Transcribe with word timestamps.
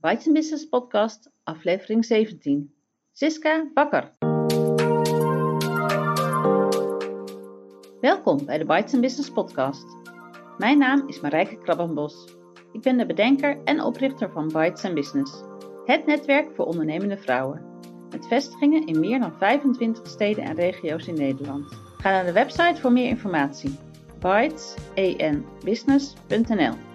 Bites 0.00 0.32
Business 0.32 0.68
Podcast, 0.68 1.30
aflevering 1.44 2.04
17. 2.04 2.74
Siska 3.12 3.70
Bakker. 3.74 4.12
Welkom 8.00 8.44
bij 8.44 8.58
de 8.58 8.64
Bites 8.64 9.00
Business 9.00 9.30
Podcast. 9.30 9.84
Mijn 10.58 10.78
naam 10.78 11.08
is 11.08 11.20
Marijke 11.20 11.58
Krabbenbos. 11.58 12.36
Ik 12.72 12.80
ben 12.80 12.96
de 12.96 13.06
bedenker 13.06 13.58
en 13.64 13.82
oprichter 13.82 14.30
van 14.30 14.48
Bites 14.48 14.92
Business, 14.92 15.42
het 15.84 16.06
netwerk 16.06 16.54
voor 16.54 16.64
ondernemende 16.64 17.18
vrouwen. 17.18 17.62
Met 18.10 18.26
vestigingen 18.26 18.86
in 18.86 19.00
meer 19.00 19.20
dan 19.20 19.38
25 19.38 20.06
steden 20.06 20.44
en 20.44 20.54
regio's 20.54 21.06
in 21.06 21.14
Nederland. 21.14 21.78
Ga 21.96 22.10
naar 22.10 22.24
de 22.24 22.32
website 22.32 22.80
voor 22.80 22.92
meer 22.92 23.08
informatie. 23.08 23.78
bitesen-business.nl 24.18 26.89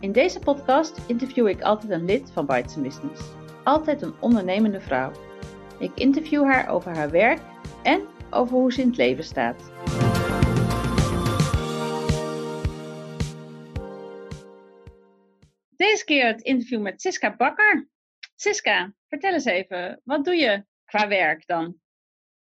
In 0.00 0.12
deze 0.12 0.38
podcast 0.38 1.00
interview 1.06 1.48
ik 1.48 1.60
altijd 1.60 1.92
een 1.92 2.04
lid 2.04 2.30
van 2.30 2.46
Bites 2.46 2.74
Business. 2.74 3.22
Altijd 3.64 4.02
een 4.02 4.20
ondernemende 4.20 4.80
vrouw. 4.80 5.12
Ik 5.78 5.90
interview 5.94 6.44
haar 6.44 6.68
over 6.68 6.96
haar 6.96 7.10
werk 7.10 7.40
en 7.82 8.06
over 8.30 8.56
hoe 8.56 8.72
ze 8.72 8.80
in 8.80 8.86
het 8.86 8.96
leven 8.96 9.24
staat. 9.24 9.62
Deze 15.76 16.04
keer 16.04 16.26
het 16.26 16.40
interview 16.40 16.80
met 16.80 17.00
Siska 17.00 17.36
Bakker. 17.36 17.88
Siska, 18.34 18.94
vertel 19.08 19.32
eens 19.32 19.44
even, 19.44 20.00
wat 20.04 20.24
doe 20.24 20.34
je 20.34 20.64
qua 20.84 21.08
werk 21.08 21.46
dan? 21.46 21.76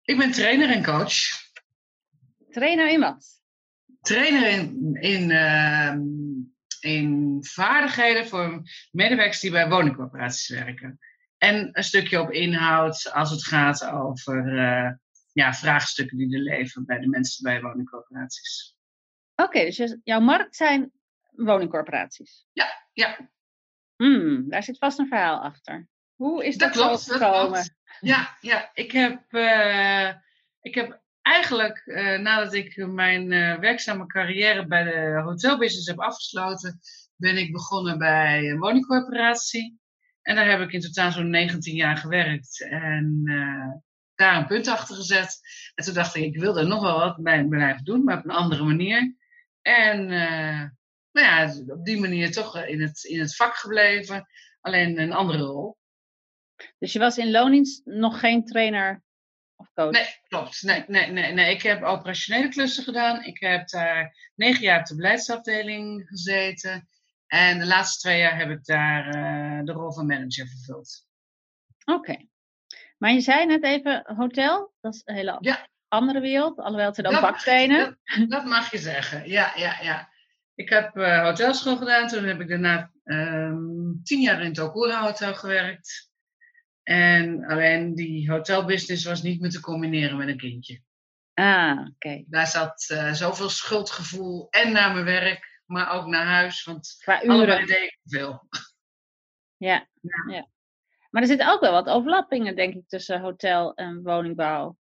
Ik 0.03 0.19
ben 0.19 0.31
trainer 0.31 0.71
en 0.71 0.85
coach. 0.85 1.15
Trainer 2.51 2.91
in 2.91 3.01
wat? 3.01 3.43
Trainer 4.01 4.49
in, 4.49 4.95
in, 5.01 5.31
uh, 5.31 5.95
in 6.85 7.39
vaardigheden 7.41 8.27
voor 8.27 8.63
medewerkers 8.91 9.41
die 9.41 9.51
bij 9.51 9.69
woningcorporaties 9.69 10.49
werken. 10.49 10.99
En 11.39 11.69
een 11.73 11.85
stukje 11.85 12.21
op 12.21 12.31
inhoud 12.31 13.13
als 13.13 13.31
het 13.31 13.45
gaat 13.45 13.87
over 13.87 14.47
uh, 14.47 14.91
ja, 15.33 15.55
vraagstukken 15.55 16.19
die 16.19 16.35
er 16.35 16.41
leven 16.41 16.85
bij 16.85 16.99
de 16.99 17.09
mensen 17.09 17.43
bij 17.43 17.61
woningcorporaties. 17.61 18.77
Oké, 19.35 19.49
okay, 19.49 19.65
dus 19.65 19.97
jouw 20.03 20.21
markt 20.21 20.57
zijn 20.57 20.93
woningcorporaties? 21.31 22.47
Ja, 22.53 22.89
ja. 22.93 23.31
Hmm, 23.97 24.49
daar 24.49 24.63
zit 24.63 24.79
vast 24.79 24.99
een 24.99 25.09
verhaal 25.09 25.41
achter. 25.41 25.89
Hoe 26.15 26.45
is 26.45 26.57
dat, 26.57 26.75
dat 26.75 26.87
klopt, 26.87 27.13
gekomen? 27.13 27.77
Ja, 28.01 28.37
ja, 28.41 28.71
ik 28.75 28.93
heb, 28.93 29.23
uh, 29.31 30.09
ik 30.61 30.75
heb 30.75 31.04
eigenlijk 31.25 31.83
uh, 31.85 32.19
nadat 32.19 32.55
ik 32.55 32.87
mijn 32.87 33.33
uh, 33.33 33.59
werkzame 33.59 34.07
carrière 34.07 34.67
bij 34.67 34.85
de 34.85 35.21
hotelbusiness 35.25 35.87
heb 35.87 35.99
afgesloten, 35.99 36.81
ben 37.17 37.37
ik 37.37 37.53
begonnen 37.53 37.99
bij 37.99 38.51
een 38.51 38.59
woningcorporatie. 38.59 39.79
En 40.23 40.37
daar 40.37 40.51
heb 40.51 40.61
ik 40.61 40.73
in 40.73 40.81
totaal 40.81 41.13
zo'n 41.13 41.31
19 41.31 41.75
jaar 41.75 41.97
gewerkt. 41.97 42.67
En 42.71 43.23
daar 44.15 44.37
een 44.37 44.47
punt 44.47 44.69
achter 44.69 44.97
gezet. 44.97 45.41
En 45.75 45.85
toen 45.85 45.95
dacht 45.95 46.15
ik, 46.15 46.25
ik 46.25 46.41
wil 46.41 46.59
er 46.59 46.67
nog 46.67 46.83
wel 46.83 46.99
wat 46.99 47.23
bij 47.23 47.45
blijven 47.45 47.85
doen, 47.85 48.05
maar 48.05 48.19
op 48.19 48.25
een 48.25 48.31
andere 48.31 48.65
manier. 48.65 49.17
En 49.63 50.07
nou 51.13 51.27
ja, 51.27 51.55
op 51.67 51.85
die 51.85 52.01
manier 52.01 52.33
toch 52.33 52.65
in 52.65 52.81
het, 52.81 53.05
in 53.05 53.21
het 53.21 53.37
vak 53.37 53.55
gebleven, 53.55 54.27
alleen 54.61 54.99
een 55.01 55.13
andere 55.13 55.39
rol. 55.39 55.77
Dus 56.79 56.93
je 56.93 56.99
was 56.99 57.19
in 57.19 57.31
loondienst 57.31 57.85
nog 57.85 58.21
geen 58.21 58.45
trainer 58.45 59.04
of 59.65 59.73
coach? 59.75 59.93
Nee, 59.93 60.07
klopt. 60.29 60.63
Nee, 60.63 60.85
nee, 60.87 61.11
nee, 61.11 61.33
nee. 61.33 61.55
Ik 61.55 61.63
heb 61.63 61.83
operationele 61.83 62.49
klussen 62.49 62.85
gedaan. 62.85 63.25
Ik 63.25 63.41
heb 63.41 63.69
daar 63.69 64.31
negen 64.35 64.63
jaar 64.63 64.81
op 64.81 64.87
de 64.87 64.97
beleidsafdeling 64.97 66.09
gezeten. 66.09 66.89
En 67.27 67.59
de 67.59 67.67
laatste 67.67 68.01
twee 68.01 68.19
jaar 68.19 68.39
heb 68.39 68.51
ik 68.51 68.65
daar 68.65 69.07
uh, 69.07 69.65
de 69.65 69.73
rol 69.73 69.93
van 69.93 70.07
manager 70.07 70.47
vervuld. 70.47 71.07
Oké. 71.85 71.99
Okay. 71.99 72.29
Maar 72.99 73.13
je 73.13 73.21
zei 73.21 73.47
net 73.47 73.65
even 73.65 74.05
hotel, 74.17 74.73
dat 74.81 74.95
is 74.95 75.03
een 75.05 75.15
hele 75.15 75.37
ja. 75.41 75.69
andere 75.89 76.21
wereld, 76.21 76.59
alhoewel 76.59 76.87
het 76.87 77.05
dan 77.05 77.21
bakstenen. 77.21 77.99
Dat, 78.19 78.31
dat, 78.31 78.45
mag 78.45 78.71
je 78.71 78.79
zeggen, 78.79 79.29
ja, 79.29 79.53
ja, 79.57 79.79
ja. 79.83 80.13
Ik 80.55 80.69
heb 80.69 80.97
uh, 80.97 81.23
hotelschool 81.23 81.77
gedaan, 81.77 82.09
toen 82.09 82.25
heb 82.25 82.41
ik 82.41 82.49
daarna 82.49 82.91
um, 83.05 84.01
tien 84.03 84.21
jaar 84.21 84.41
in 84.41 84.49
het 84.49 84.59
Okura 84.59 85.03
Hotel 85.03 85.35
gewerkt. 85.35 86.13
En 86.85 87.45
alleen 87.45 87.95
die 87.95 88.31
hotelbusiness 88.31 89.05
was 89.05 89.23
niet 89.23 89.41
meer 89.41 89.51
te 89.51 89.61
combineren 89.61 90.17
met 90.17 90.29
een 90.29 90.37
kindje. 90.37 90.81
Ah, 91.35 91.79
oké. 91.81 91.91
Okay. 91.95 92.25
Daar 92.29 92.47
zat 92.47 92.89
uh, 92.93 93.13
zoveel 93.13 93.49
schuldgevoel 93.49 94.47
en 94.51 94.73
naar 94.73 94.93
mijn 94.93 95.05
werk, 95.05 95.63
maar 95.67 95.91
ook 95.91 96.07
naar 96.07 96.27
huis. 96.27 96.65
Want 96.65 96.97
Qua 96.99 97.23
uren. 97.23 97.35
allebei 97.35 97.67
deed 97.67 97.83
ik 97.83 97.99
veel. 98.05 98.49
Ja, 99.57 99.89
ja. 100.01 100.35
ja. 100.35 100.49
Maar 101.11 101.23
er 101.23 101.29
zitten 101.29 101.53
ook 101.53 101.61
wel 101.61 101.73
wat 101.73 101.89
overlappingen, 101.89 102.57
denk 102.57 102.75
ik, 102.75 102.89
tussen 102.89 103.21
hotel 103.21 103.75
en 103.75 104.03
woningbouw. 104.03 104.77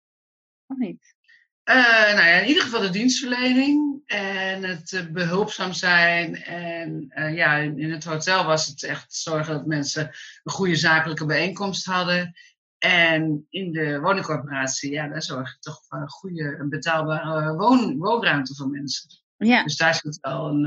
Of 0.67 0.77
niet? 0.77 1.15
Uh, 1.65 2.15
nou 2.15 2.27
ja, 2.27 2.39
in 2.41 2.49
ieder 2.49 2.63
geval 2.63 2.81
de 2.81 2.91
dienstverlening 2.91 4.03
en 4.07 4.63
het 4.63 4.93
uh, 4.93 5.07
behulpzaam 5.07 5.73
zijn. 5.73 6.37
En 6.43 7.13
uh, 7.15 7.35
ja, 7.35 7.57
in, 7.57 7.93
het 7.93 8.05
hotel 8.05 8.45
was 8.45 8.67
het 8.67 8.83
echt 8.83 9.15
zorgen 9.15 9.55
dat 9.55 9.67
mensen 9.67 10.11
een 10.43 10.53
goede 10.53 10.77
zakelijke 10.77 11.27
bijeenkomst 11.27 11.85
hadden. 11.85 12.35
En 12.79 13.47
in 13.51 13.73
de 13.73 14.01
woningcorporatie, 14.01 14.91
ja, 14.91 15.09
daar 15.09 15.23
zorg 15.23 15.53
je 15.53 15.59
toch 15.59 15.83
voor 15.89 15.99
een 15.99 16.09
goede 16.09 16.57
en 16.57 16.69
betaalbare 16.69 17.55
woon, 17.55 17.99
woonruimte 17.99 18.55
voor 18.55 18.69
mensen. 18.69 19.11
Ja. 19.37 19.63
Dus 19.63 19.77
daar 19.77 19.95
zit 19.95 20.19
wel 20.21 20.49
een, 20.49 20.67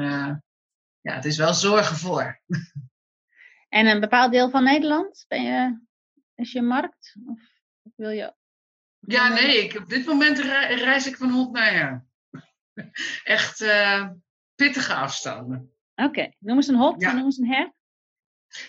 ja, 1.02 1.14
het 1.14 1.26
is 1.26 1.38
wel 1.38 1.54
zorgen 1.54 1.96
voor. 1.96 2.42
En 3.70 3.88
een 3.88 4.00
bepaald 4.00 4.32
deel 4.32 4.50
van 4.50 4.64
Nederland, 4.64 5.26
ben 5.28 5.44
je, 5.44 5.80
is 6.36 6.52
je 6.52 6.62
markt? 6.62 7.16
Of 7.26 7.40
wil 7.96 8.10
je 8.10 8.34
ja, 9.06 9.28
nee, 9.28 9.64
ik, 9.64 9.80
op 9.80 9.90
dit 9.90 10.06
moment 10.06 10.40
reis 10.40 11.08
ik 11.08 11.18
van 11.18 11.30
hond 11.30 11.52
naar 11.52 11.72
her. 11.72 12.06
Echt 13.24 13.62
uh, 13.62 14.10
pittige 14.56 14.94
afstanden. 14.94 15.74
Oké, 15.96 16.08
okay. 16.08 16.36
noem 16.40 16.56
eens 16.56 16.68
een 16.68 16.76
hot 16.76 17.02
ja. 17.02 17.12
noem 17.12 17.26
eens 17.26 17.38
een 17.38 17.52
her. 17.52 17.74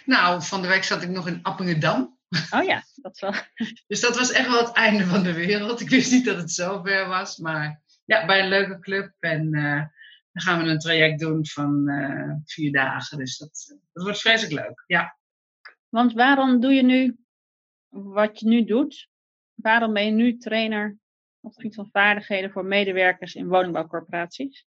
Nou, 0.04 0.42
van 0.42 0.62
de 0.62 0.68
week 0.68 0.84
zat 0.84 1.02
ik 1.02 1.08
nog 1.08 1.26
in 1.26 1.42
Appingedam. 1.42 2.18
Oh 2.50 2.64
ja, 2.64 2.82
dat 2.94 3.14
is 3.14 3.20
wel. 3.20 3.32
dus 3.86 4.00
dat 4.00 4.16
was 4.16 4.32
echt 4.32 4.48
wel 4.48 4.64
het 4.64 4.72
einde 4.72 5.06
van 5.06 5.22
de 5.22 5.32
wereld. 5.32 5.80
Ik 5.80 5.88
wist 5.88 6.12
niet 6.12 6.24
dat 6.24 6.36
het 6.36 6.52
zo 6.52 6.82
ver 6.82 7.08
was, 7.08 7.36
maar 7.36 7.82
ja, 8.04 8.26
bij 8.26 8.40
een 8.40 8.48
leuke 8.48 8.78
club. 8.78 9.12
En 9.18 9.54
uh, 9.54 9.84
dan 10.32 10.42
gaan 10.42 10.62
we 10.62 10.70
een 10.70 10.78
traject 10.78 11.20
doen 11.20 11.46
van 11.46 11.90
uh, 11.90 12.34
vier 12.44 12.72
dagen. 12.72 13.18
Dus 13.18 13.38
dat, 13.38 13.76
dat 13.92 14.04
wordt 14.04 14.20
vreselijk 14.20 14.66
leuk, 14.66 14.84
ja. 14.86 15.18
Want 15.88 16.12
waarom 16.12 16.60
doe 16.60 16.72
je 16.72 16.82
nu 16.82 17.16
wat 17.88 18.40
je 18.40 18.46
nu 18.46 18.64
doet? 18.64 19.08
Waarom 19.66 19.92
ben 19.92 20.04
je 20.04 20.10
nu 20.10 20.36
trainer 20.36 20.98
op 21.40 21.50
het 21.50 21.54
gebied 21.54 21.74
van 21.74 21.88
vaardigheden 21.92 22.50
voor 22.50 22.64
medewerkers 22.64 23.34
in 23.34 23.48
woningbouwcorporaties? 23.48 24.66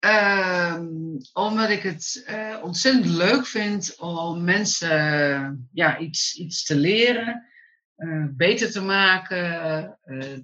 Um, 0.00 1.16
omdat 1.32 1.70
ik 1.70 1.82
het 1.82 2.26
uh, 2.30 2.58
ontzettend 2.62 3.06
leuk 3.06 3.46
vind 3.46 3.96
om 3.98 4.44
mensen 4.44 5.68
ja, 5.72 5.98
iets, 5.98 6.34
iets 6.36 6.64
te 6.64 6.76
leren, 6.76 7.48
uh, 7.96 8.26
beter 8.30 8.70
te 8.70 8.82
maken, 8.82 9.98
uh, 10.04 10.38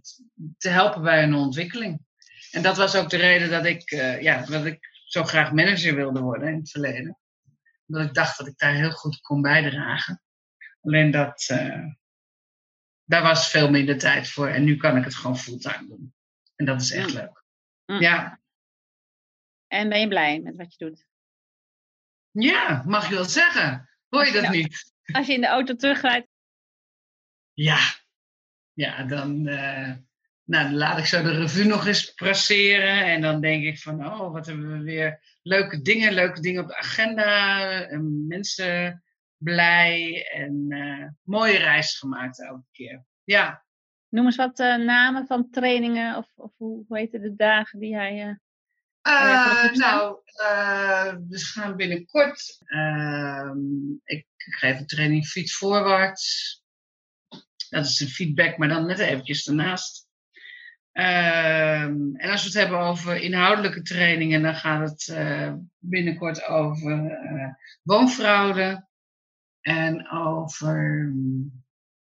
te 0.59 0.69
helpen 0.69 1.03
bij 1.03 1.23
een 1.23 1.35
ontwikkeling. 1.35 2.01
En 2.51 2.63
dat 2.63 2.77
was 2.77 2.97
ook 2.97 3.11
de 3.11 3.17
reden 3.17 3.51
dat 3.51 3.65
ik, 3.65 3.91
ja, 4.21 4.45
dat 4.47 4.65
ik 4.65 4.79
zo 5.05 5.25
graag 5.25 5.53
manager 5.53 5.95
wilde 5.95 6.21
worden 6.21 6.49
in 6.49 6.59
het 6.59 6.71
verleden. 6.71 7.19
Omdat 7.87 8.07
ik 8.07 8.15
dacht 8.15 8.39
dat 8.39 8.47
ik 8.47 8.59
daar 8.59 8.75
heel 8.75 8.91
goed 8.91 9.21
kon 9.21 9.43
bijdragen. 9.43 10.23
Alleen 10.81 11.11
dat, 11.11 11.51
daar 13.05 13.23
was 13.23 13.51
veel 13.51 13.71
minder 13.71 13.99
tijd 13.99 14.31
voor. 14.31 14.49
En 14.49 14.65
nu 14.65 14.77
kan 14.77 14.97
ik 14.97 15.05
het 15.05 15.15
gewoon 15.15 15.39
fulltime 15.39 15.89
doen. 15.89 16.15
En 16.57 16.65
dat 16.65 16.81
is 16.81 16.91
echt 16.91 17.09
mm. 17.09 17.15
leuk. 17.15 17.45
Mm. 17.87 18.01
Ja. 18.01 18.41
En 19.67 19.89
ben 19.89 20.01
je 20.01 20.09
blij 20.09 20.41
met 20.41 20.57
wat 20.57 20.75
je 20.75 20.85
doet? 20.85 21.07
Ja, 22.31 22.83
mag 22.87 23.09
je 23.09 23.15
wel 23.15 23.25
zeggen. 23.25 23.89
Hoor 24.09 24.27
je 24.27 24.33
dat 24.33 24.43
nou, 24.43 24.57
niet? 24.57 24.93
Als 25.13 25.27
je 25.27 25.33
in 25.33 25.41
de 25.41 25.47
auto 25.47 25.75
terugrijdt. 25.75 26.29
Ja. 27.53 27.79
Ja, 28.73 29.03
dan, 29.03 29.49
uh, 29.49 29.93
nou, 30.45 30.65
dan 30.65 30.75
laat 30.75 30.99
ik 30.99 31.07
zo 31.07 31.23
de 31.23 31.31
revue 31.31 31.65
nog 31.65 31.87
eens 31.87 32.15
passeren. 32.15 33.05
En 33.05 33.21
dan 33.21 33.41
denk 33.41 33.65
ik 33.65 33.79
van, 33.79 34.07
oh, 34.07 34.33
wat 34.33 34.47
hebben 34.47 34.73
we 34.73 34.83
weer 34.83 35.39
leuke 35.43 35.83
dingen. 35.83 36.13
Leuke 36.13 36.41
dingen 36.41 36.63
op 36.63 36.69
de 36.69 36.77
agenda. 36.77 37.83
En 37.83 38.27
mensen 38.27 39.03
blij 39.37 40.29
en 40.33 40.65
uh, 40.69 41.07
mooie 41.23 41.59
reis 41.59 41.99
gemaakt 41.99 42.43
elke 42.43 42.67
keer. 42.73 43.05
Ja. 43.25 43.65
Noem 44.09 44.25
eens 44.25 44.37
wat 44.37 44.59
uh, 44.59 44.77
namen 44.77 45.27
van 45.27 45.51
trainingen 45.51 46.17
of, 46.17 46.33
of 46.35 46.53
hoe, 46.57 46.85
hoe 46.89 46.99
heet 46.99 47.13
de 47.13 47.35
dagen 47.37 47.79
die 47.79 47.95
hij. 47.95 48.39
Uh, 49.09 49.73
nou, 49.73 50.19
we 51.29 51.39
gaan 51.39 51.77
binnenkort. 51.77 52.59
Ehm, 52.65 53.59
ik 54.05 54.27
geef 54.37 54.79
een 54.79 54.87
training 54.87 55.27
fiets 55.27 55.57
voorwaarts. 55.57 56.63
Dat 57.69 57.85
is 57.85 58.01
een 58.01 58.09
feedback, 58.09 58.59
maar 58.59 58.69
dan 58.69 58.87
net 58.87 58.99
eventjes 58.99 59.49
ernaast. 59.49 60.09
Ehm, 60.93 62.15
en 62.15 62.31
als 62.31 62.41
we 62.41 62.49
het 62.49 62.59
hebben 62.59 62.79
over 62.79 63.17
inhoudelijke 63.17 63.83
trainingen, 63.83 64.43
dan 64.43 64.55
gaat 64.55 64.91
het 64.91 65.17
binnenkort 65.79 66.45
over 66.47 67.19
woonfraude 67.83 68.87
en 69.65 70.11
over 70.11 71.13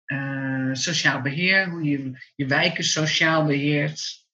eh, 0.04 0.68
sociaal 0.72 1.20
beheer, 1.20 1.70
hoe 1.70 1.82
je 1.84 2.30
je 2.34 2.46
wijken 2.46 2.84
sociaal 2.84 3.44
beheert. 3.44 4.26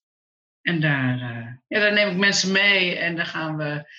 En 0.60 0.80
daar, 0.80 1.20
eh, 1.20 1.52
ja, 1.66 1.80
daar 1.80 1.92
neem 1.92 2.10
ik 2.10 2.16
mensen 2.16 2.52
mee 2.52 2.96
en 2.96 3.16
daar 3.16 3.26
gaan 3.26 3.56
we 3.56 3.92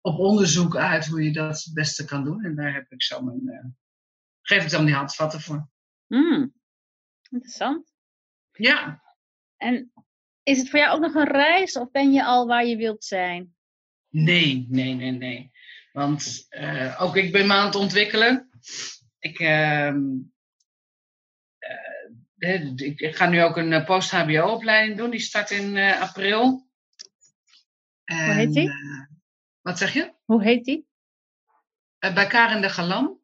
op 0.00 0.18
onderzoek 0.18 0.76
uit 0.76 1.06
hoe 1.06 1.22
je 1.22 1.32
dat 1.32 1.62
het 1.62 1.74
beste 1.74 2.04
kan 2.04 2.24
doen. 2.24 2.44
En 2.44 2.54
daar 2.54 2.74
heb 2.74 2.92
ik 2.92 3.02
zo 3.02 3.22
mijn, 3.22 3.40
uh, 3.44 3.64
geef 4.42 4.64
ik 4.64 4.70
dan 4.70 4.84
die 4.84 4.94
handvatten 4.94 5.40
voor. 5.40 5.68
Hmm. 6.06 6.54
Interessant. 7.30 7.94
Ja. 8.52 9.02
En 9.56 9.92
is 10.42 10.58
het 10.58 10.70
voor 10.70 10.78
jou 10.78 10.94
ook 10.94 11.00
nog 11.00 11.14
een 11.14 11.32
reis 11.32 11.76
of 11.76 11.90
ben 11.90 12.12
je 12.12 12.24
al 12.24 12.46
waar 12.46 12.66
je 12.66 12.76
wilt 12.76 13.04
zijn? 13.04 13.54
Nee, 14.08 14.66
nee, 14.68 14.94
nee, 14.94 15.10
nee. 15.10 15.50
Want 15.92 16.46
ook 16.98 17.16
ik 17.16 17.32
ben 17.32 17.46
me 17.46 17.52
aan 17.52 17.66
het 17.66 17.74
ontwikkelen. 17.74 18.53
Ik, 19.18 19.38
uh, 19.38 19.94
uh, 22.38 22.76
ik 22.76 23.16
ga 23.16 23.28
nu 23.28 23.42
ook 23.42 23.56
een 23.56 23.84
post-HBO-opleiding 23.84 24.96
doen. 24.98 25.10
Die 25.10 25.20
start 25.20 25.50
in 25.50 25.76
april. 25.78 26.68
En, 28.04 28.24
Hoe 28.24 28.34
heet 28.34 28.52
die? 28.52 28.70
wat 29.62 29.78
zeg 29.78 29.92
je? 29.92 30.12
Hoe 30.24 30.42
heet 30.42 30.64
die? 30.64 30.86
bij 31.98 32.26
Karen 32.26 32.60
de 32.60 32.68
Galan. 32.68 33.18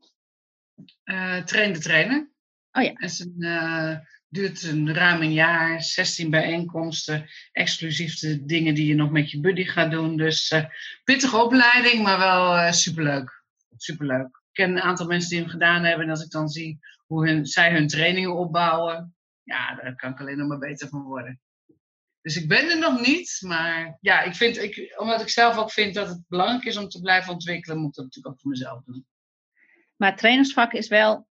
train 1.45 1.73
de 1.73 1.79
trainer. 1.79 2.31
Oh 2.73 2.83
ja. 2.83 2.93
En 2.93 3.11
zijn 3.11 3.35
duurt 4.31 4.63
een 4.63 4.95
ruim 4.95 5.23
een 5.23 5.33
jaar, 5.33 5.83
16 5.83 6.31
bijeenkomsten, 6.31 7.29
exclusief 7.53 8.19
de 8.19 8.45
dingen 8.45 8.75
die 8.75 8.87
je 8.87 8.95
nog 8.95 9.11
met 9.11 9.31
je 9.31 9.41
buddy 9.41 9.65
gaat 9.65 9.91
doen. 9.91 10.17
Dus 10.17 10.51
uh, 10.51 10.65
pittige 11.05 11.37
opleiding, 11.37 12.03
maar 12.03 12.19
wel 12.19 12.57
uh, 12.57 12.73
superleuk. 12.73 13.43
Superleuk. 13.77 14.40
Ken 14.61 14.71
een 14.71 14.83
aantal 14.83 15.07
mensen 15.07 15.31
die 15.31 15.39
hem 15.39 15.49
gedaan 15.49 15.85
hebben 15.85 16.05
en 16.05 16.11
als 16.11 16.25
ik 16.25 16.31
dan 16.31 16.49
zie 16.49 16.79
hoe 17.07 17.29
hun, 17.29 17.47
zij 17.47 17.73
hun 17.73 17.87
trainingen 17.87 18.37
opbouwen, 18.37 19.15
ja, 19.43 19.75
daar 19.75 19.95
kan 19.95 20.11
ik 20.11 20.21
alleen 20.21 20.39
nog 20.39 20.49
maar 20.49 20.59
beter 20.59 20.89
van 20.89 21.03
worden. 21.03 21.41
Dus 22.21 22.37
ik 22.37 22.49
ben 22.49 22.71
er 22.71 22.79
nog 22.79 23.01
niet, 23.01 23.39
maar 23.47 23.99
ja, 24.01 24.23
ik 24.23 24.35
vind, 24.35 24.57
ik, 24.57 24.95
omdat 24.97 25.21
ik 25.21 25.29
zelf 25.29 25.57
ook 25.57 25.71
vind 25.71 25.95
dat 25.95 26.09
het 26.09 26.23
belangrijk 26.29 26.65
is 26.65 26.77
om 26.77 26.89
te 26.89 27.01
blijven 27.01 27.33
ontwikkelen, 27.33 27.79
moet 27.79 27.89
ik 27.89 27.95
dat 27.95 28.05
natuurlijk 28.05 28.35
ook 28.35 28.41
voor 28.41 28.51
mezelf 28.51 28.85
doen. 28.85 29.07
Maar 29.97 30.11
het 30.11 30.19
trainersvak 30.19 30.73
is 30.73 30.89
wel, 30.89 31.29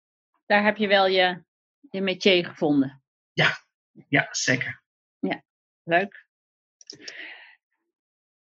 daar 0.47 0.65
heb 0.65 0.77
je 0.77 0.87
wel 0.87 1.07
je 1.07 1.43
je 1.91 2.01
métier 2.01 2.47
gevonden. 2.47 3.03
Ja, 3.33 3.59
ja 4.09 4.29
zeker. 4.31 4.83
Ja, 5.19 5.43
leuk. 5.83 6.27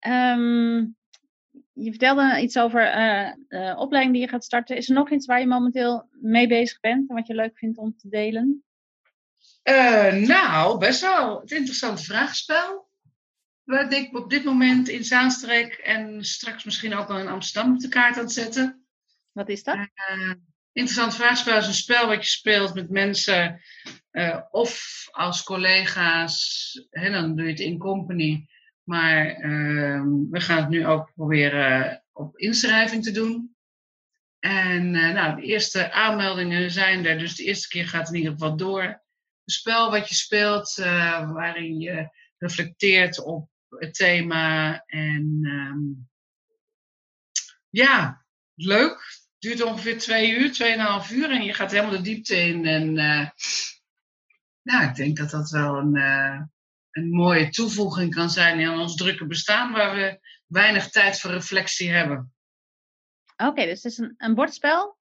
Um, 0.07 0.97
je 1.73 1.89
vertelde 1.89 2.41
iets 2.41 2.57
over 2.57 2.81
uh, 3.49 3.79
opleiding 3.79 4.13
die 4.13 4.23
je 4.23 4.29
gaat 4.29 4.43
starten. 4.43 4.77
Is 4.77 4.89
er 4.89 4.95
nog 4.95 5.11
iets 5.11 5.25
waar 5.25 5.39
je 5.39 5.47
momenteel 5.47 6.09
mee 6.11 6.47
bezig 6.47 6.79
bent 6.79 7.09
en 7.09 7.15
wat 7.15 7.27
je 7.27 7.35
leuk 7.35 7.57
vindt 7.57 7.77
om 7.77 7.97
te 7.97 8.09
delen? 8.09 8.63
Uh, 9.63 10.13
nou, 10.13 10.79
best 10.79 11.01
wel. 11.01 11.39
Het 11.39 11.51
interessante 11.51 12.03
vraagspel. 12.03 12.91
Waar 13.63 13.93
ik 13.93 14.17
op 14.17 14.29
dit 14.29 14.43
moment 14.43 14.89
in 14.89 15.03
Zaanstreek 15.03 15.73
en 15.73 16.25
straks 16.25 16.63
misschien 16.63 16.95
ook 16.95 17.07
wel 17.07 17.19
in 17.19 17.27
Amsterdam 17.27 17.73
op 17.73 17.79
de 17.79 17.87
kaart 17.87 18.17
aan 18.17 18.23
het 18.23 18.33
zetten. 18.33 18.85
Wat 19.31 19.49
is 19.49 19.63
dat? 19.63 19.87
Interessant 20.71 21.15
vraagspel 21.15 21.57
is 21.57 21.67
een 21.67 21.73
spel 21.73 22.07
wat 22.07 22.23
je 22.23 22.29
speelt 22.29 22.73
met 22.73 22.89
mensen 22.89 23.61
of 24.51 25.03
als 25.11 25.43
collega's. 25.43 26.87
Hè, 26.89 27.11
dan 27.11 27.35
doe 27.35 27.45
je 27.45 27.51
het 27.51 27.59
in 27.59 27.77
company. 27.77 28.47
Maar 28.83 29.25
uh, 29.25 30.03
we 30.29 30.41
gaan 30.41 30.57
het 30.57 30.69
nu 30.69 30.85
ook 30.85 31.11
proberen 31.13 32.03
op 32.11 32.37
inschrijving 32.37 33.03
te 33.03 33.11
doen. 33.11 33.55
En 34.39 34.93
uh, 34.93 35.13
nou, 35.13 35.35
de 35.35 35.41
eerste 35.41 35.91
aanmeldingen 35.91 36.71
zijn 36.71 37.05
er, 37.05 37.17
dus 37.17 37.35
de 37.35 37.43
eerste 37.43 37.67
keer 37.67 37.87
gaat 37.87 37.99
het 37.99 38.09
in 38.09 38.15
ieder 38.15 38.31
geval 38.31 38.57
door. 38.57 38.83
Een 38.83 39.53
spel 39.53 39.91
wat 39.91 40.09
je 40.09 40.15
speelt, 40.15 40.77
uh, 40.79 41.31
waarin 41.31 41.79
je 41.79 42.09
reflecteert 42.37 43.23
op 43.23 43.49
het 43.69 43.93
thema. 43.93 44.83
En 44.85 45.39
um, 45.43 46.09
ja, 47.69 48.25
leuk 48.55 49.21
duurt 49.39 49.63
ongeveer 49.63 49.97
twee 49.97 50.37
uur, 50.37 50.51
tweeënhalf 50.51 51.11
uur. 51.11 51.31
En 51.31 51.43
je 51.43 51.53
gaat 51.53 51.71
helemaal 51.71 51.91
de 51.91 52.01
diepte 52.01 52.35
in. 52.35 52.65
En 52.65 52.97
uh, 52.97 53.29
nou, 54.61 54.89
ik 54.89 54.95
denk 54.95 55.17
dat 55.17 55.29
dat 55.29 55.49
wel 55.49 55.77
een, 55.77 55.95
een 56.93 57.09
mooie 57.09 57.49
toevoeging 57.49 58.15
kan 58.15 58.29
zijn 58.29 58.67
aan 58.67 58.79
ons 58.79 58.95
drukke 58.95 59.25
bestaan, 59.25 59.71
waar 59.71 59.95
we 59.95 60.19
weinig 60.47 60.89
tijd 60.89 61.19
voor 61.19 61.31
reflectie 61.31 61.89
hebben. 61.89 62.33
Oké, 63.37 63.49
okay, 63.49 63.65
dus 63.65 63.83
het 63.83 63.91
is 63.91 63.97
een, 63.97 64.13
een 64.17 64.35
bordspel? 64.35 64.97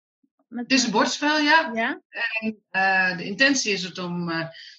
Met... 0.48 0.62
Het 0.62 0.72
is 0.72 0.84
een 0.84 0.90
bordspel, 0.90 1.38
ja. 1.38 1.70
ja? 1.74 2.00
En 2.40 2.62
uh, 2.70 3.16
de 3.16 3.24
intentie 3.24 3.72
is 3.72 3.82
het 3.82 3.98
om, 3.98 4.30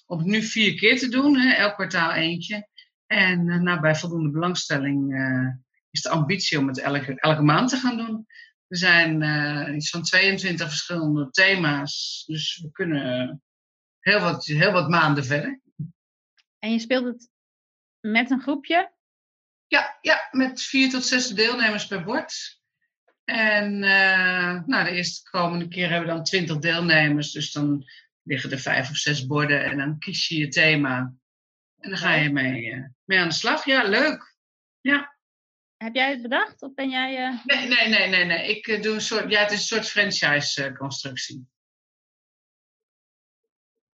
om 0.06 0.18
het 0.18 0.26
nu 0.26 0.42
vier 0.42 0.74
keer 0.74 0.98
te 0.98 1.08
doen, 1.08 1.36
hè, 1.36 1.52
elk 1.52 1.74
kwartaal 1.74 2.12
eentje. 2.12 2.68
En 3.06 3.62
nou, 3.62 3.80
bij 3.80 3.94
voldoende 3.94 4.30
belangstelling 4.30 5.14
is 5.90 6.02
de 6.02 6.08
ambitie 6.08 6.58
om 6.58 6.68
het 6.68 6.78
elke, 6.78 7.20
elke 7.20 7.42
maand 7.42 7.68
te 7.68 7.76
gaan 7.76 7.96
doen. 7.96 8.26
Er 8.68 8.76
zijn 8.76 9.22
uh, 9.22 9.74
iets 9.74 9.90
van 9.90 10.02
22 10.02 10.68
verschillende 10.68 11.30
thema's. 11.30 12.24
Dus 12.26 12.60
we 12.62 12.70
kunnen 12.70 13.42
heel 14.00 14.20
wat, 14.20 14.44
heel 14.44 14.72
wat 14.72 14.88
maanden 14.88 15.24
verder. 15.24 15.60
En 16.60 16.72
je 16.72 16.78
speelt 16.78 17.04
het 17.04 17.30
met 18.00 18.30
een 18.30 18.40
groepje? 18.40 18.92
Ja, 19.66 19.98
ja 20.00 20.28
met 20.30 20.62
vier 20.62 20.90
tot 20.90 21.04
zes 21.04 21.28
deelnemers 21.28 21.86
per 21.86 22.04
bord. 22.04 22.60
En 23.24 23.82
uh, 23.82 24.62
nou, 24.66 24.84
de 24.84 24.90
eerste 24.90 25.30
komende 25.30 25.68
keer 25.68 25.90
hebben 25.90 26.08
we 26.08 26.14
dan 26.14 26.24
20 26.24 26.58
deelnemers. 26.58 27.32
Dus 27.32 27.52
dan 27.52 27.84
liggen 28.22 28.50
er 28.50 28.58
vijf 28.58 28.90
of 28.90 28.96
zes 28.96 29.26
borden 29.26 29.64
en 29.64 29.76
dan 29.76 29.98
kies 29.98 30.28
je 30.28 30.38
je 30.38 30.48
thema. 30.48 31.14
En 31.78 31.90
dan 31.90 31.98
ga 31.98 32.14
je 32.14 32.30
mee, 32.30 32.64
uh, 32.64 32.84
mee 33.04 33.18
aan 33.18 33.28
de 33.28 33.34
slag. 33.34 33.64
Ja, 33.64 33.88
leuk. 33.88 34.36
Ja. 34.80 35.18
Heb 35.76 35.94
jij 35.94 36.10
het 36.10 36.22
bedacht 36.22 36.62
of 36.62 36.74
ben 36.74 36.90
jij... 36.90 37.28
Uh... 37.28 37.44
Nee, 37.44 37.68
nee, 37.68 37.88
nee, 37.88 38.08
nee, 38.08 38.24
nee. 38.24 38.56
Ik 38.56 38.82
doe 38.82 38.94
een 38.94 39.00
soort... 39.00 39.30
Ja, 39.30 39.40
het 39.40 39.50
is 39.50 39.58
een 39.58 39.76
soort 39.76 39.88
franchise-constructie. 39.88 41.36
Oké, 41.36 41.46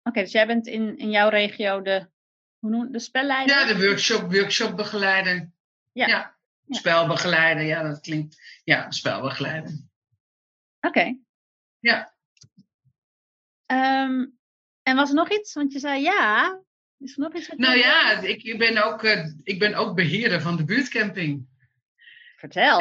okay, 0.10 0.24
dus 0.24 0.32
jij 0.32 0.48
bent 0.48 0.68
in, 0.68 0.98
in 0.98 1.10
jouw 1.10 1.30
regio 1.30 1.82
de... 1.82 2.14
Hoe 2.66 2.74
noem 2.74 2.92
de 2.92 3.00
spelleider? 3.00 3.56
Ja, 3.56 3.74
de 3.74 3.86
workshop, 3.88 4.32
workshopbegeleider. 4.32 5.52
Ja. 5.92 6.36
Spelbegeleider, 6.70 7.64
ja, 7.64 7.84
dat 7.84 8.00
klinkt... 8.00 8.62
Ja, 8.64 8.92
spelbegeleider. 8.92 9.72
Oké. 9.72 10.88
Okay. 10.88 11.20
Ja. 11.80 12.14
Um, 13.66 14.38
en 14.84 14.96
was 14.96 15.10
er 15.10 15.16
nog 15.16 15.32
iets? 15.32 15.54
Want 15.54 15.74
je 15.74 15.80
zei 15.80 16.02
ja. 16.02 16.60
Is 17.00 17.14
er 17.14 17.20
nog 17.20 17.36
iets? 17.36 17.48
Nou 17.56 17.78
ja, 17.78 18.20
ik 18.20 18.58
ben, 18.58 18.84
ook, 18.86 19.04
uh, 19.04 19.26
ik 19.44 19.60
ben 19.60 19.76
ook 19.76 19.96
beheerder 19.96 20.42
van 20.42 20.58
de 20.58 20.64
buurtcamping. 20.64 21.48
Vertel. 22.38 22.80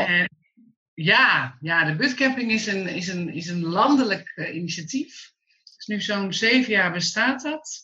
Ja, 0.95 1.59
ja, 1.61 1.85
de 1.85 1.97
buurtcamping 1.97 2.51
is 2.51 2.67
een, 2.67 2.89
is 2.89 3.09
een, 3.09 3.29
is 3.29 3.49
een 3.49 3.65
landelijk 3.65 4.33
uh, 4.37 4.55
initiatief. 4.55 5.33
Dus 5.77 5.87
nu 5.87 6.01
zo'n 6.01 6.33
zeven 6.33 6.73
jaar 6.73 6.93
bestaat 6.93 7.43
dat. 7.43 7.84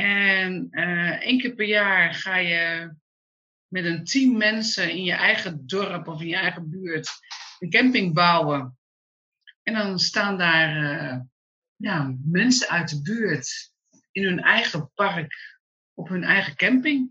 En 0.00 0.68
uh, 0.70 1.22
één 1.22 1.38
keer 1.38 1.54
per 1.54 1.66
jaar 1.66 2.14
ga 2.14 2.36
je 2.36 2.94
met 3.66 3.84
een 3.84 4.04
team 4.04 4.36
mensen 4.36 4.90
in 4.90 5.04
je 5.04 5.12
eigen 5.12 5.66
dorp 5.66 6.08
of 6.08 6.20
in 6.20 6.28
je 6.28 6.36
eigen 6.36 6.70
buurt 6.70 7.10
een 7.58 7.70
camping 7.70 8.14
bouwen. 8.14 8.78
En 9.62 9.74
dan 9.74 9.98
staan 9.98 10.38
daar 10.38 10.82
uh, 10.82 11.20
ja, 11.76 12.16
mensen 12.24 12.68
uit 12.68 12.88
de 12.88 13.02
buurt 13.02 13.72
in 14.10 14.24
hun 14.24 14.40
eigen 14.40 14.90
park 14.94 15.58
op 15.94 16.08
hun 16.08 16.24
eigen 16.24 16.54
camping. 16.54 17.10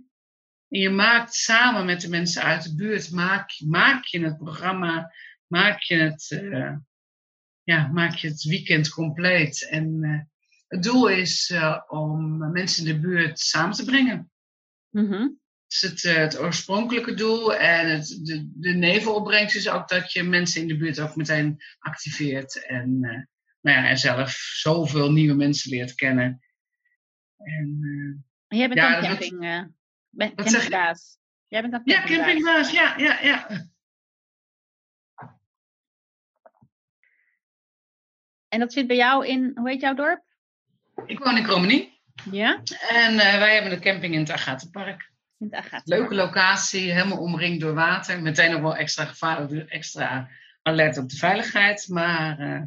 En 0.69 0.79
je 0.79 0.89
maakt 0.89 1.33
samen 1.33 1.85
met 1.85 2.01
de 2.01 2.09
mensen 2.09 2.43
uit 2.43 2.63
de 2.63 2.75
buurt, 2.75 3.11
maak, 3.11 3.59
maak 3.65 4.05
je 4.05 4.23
het 4.23 4.37
programma, 4.37 5.13
maak 5.47 5.81
je 5.81 5.95
het, 5.95 6.29
uh, 6.29 6.75
ja, 7.63 7.87
maak 7.87 8.15
je 8.15 8.27
het 8.27 8.43
weekend 8.43 8.89
compleet. 8.89 9.69
En 9.69 10.29
het 10.69 10.83
doel 10.83 11.07
is 11.07 11.49
uh, 11.49 11.81
om 11.87 12.37
mensen 12.51 12.87
in 12.87 12.93
de 12.93 12.99
buurt 12.99 13.39
samen 13.39 13.75
te 13.75 13.85
brengen. 13.85 14.31
Dat 14.91 15.31
is 15.67 15.81
het, 15.81 16.01
het, 16.01 16.39
oorspronkelijke 16.39 17.13
doel. 17.13 17.55
En 17.55 17.89
het, 17.89 18.19
de, 18.23 18.49
de 18.53 18.73
nevenopbrengst 18.73 19.55
is 19.55 19.69
ook 19.69 19.87
dat 19.87 20.11
je 20.11 20.23
mensen 20.23 20.61
in 20.61 20.67
de 20.67 20.77
buurt 20.77 20.99
ook 20.99 21.15
meteen 21.15 21.63
activeert. 21.79 22.65
En, 22.65 22.99
nou 23.61 23.77
ja, 23.77 23.89
en 23.89 23.97
zelf 23.97 24.31
zoveel 24.31 25.11
nieuwe 25.11 25.35
mensen 25.35 25.71
leert 25.71 25.95
kennen. 25.95 26.43
En, 27.37 27.79
Jij 28.47 28.67
bent 28.67 28.79
ja, 28.79 28.97
een 28.97 29.03
camping... 29.03 29.39
Ben, 30.09 30.35
campingbaas. 30.35 31.19
Jij 31.47 31.61
bent 31.61 31.73
een 31.73 31.81
Ja, 31.83 32.03
campingbaas, 32.03 32.71
ja, 32.71 32.97
ja, 32.97 33.19
ja. 33.21 33.67
En 38.47 38.59
dat 38.59 38.73
zit 38.73 38.87
bij 38.87 38.95
jou 38.95 39.27
in, 39.27 39.51
hoe 39.55 39.69
heet 39.69 39.81
jouw 39.81 39.93
dorp? 39.93 40.28
Ik 41.05 41.19
woon 41.19 41.37
in 41.37 41.43
Krommenie. 41.43 42.01
Ja? 42.31 42.61
En 42.89 43.13
uh, 43.13 43.37
wij 43.37 43.53
hebben 43.53 43.71
een 43.71 43.81
camping 43.81 44.13
in 44.13 44.19
het 44.19 44.31
Agatenpark. 44.31 45.11
In 45.37 45.45
het 45.45 45.55
Agatenpark. 45.55 45.99
Leuke 45.99 46.15
locatie, 46.15 46.91
helemaal 46.91 47.17
omringd 47.17 47.59
door 47.59 47.73
water. 47.73 48.21
Meteen 48.21 48.51
nog 48.51 48.61
wel 48.61 48.75
extra 48.75 49.05
gevaarlijk, 49.05 49.69
extra 49.69 50.29
alert 50.61 50.97
op 50.97 51.09
de 51.09 51.17
veiligheid. 51.17 51.87
Maar 51.87 52.39
uh, 52.39 52.61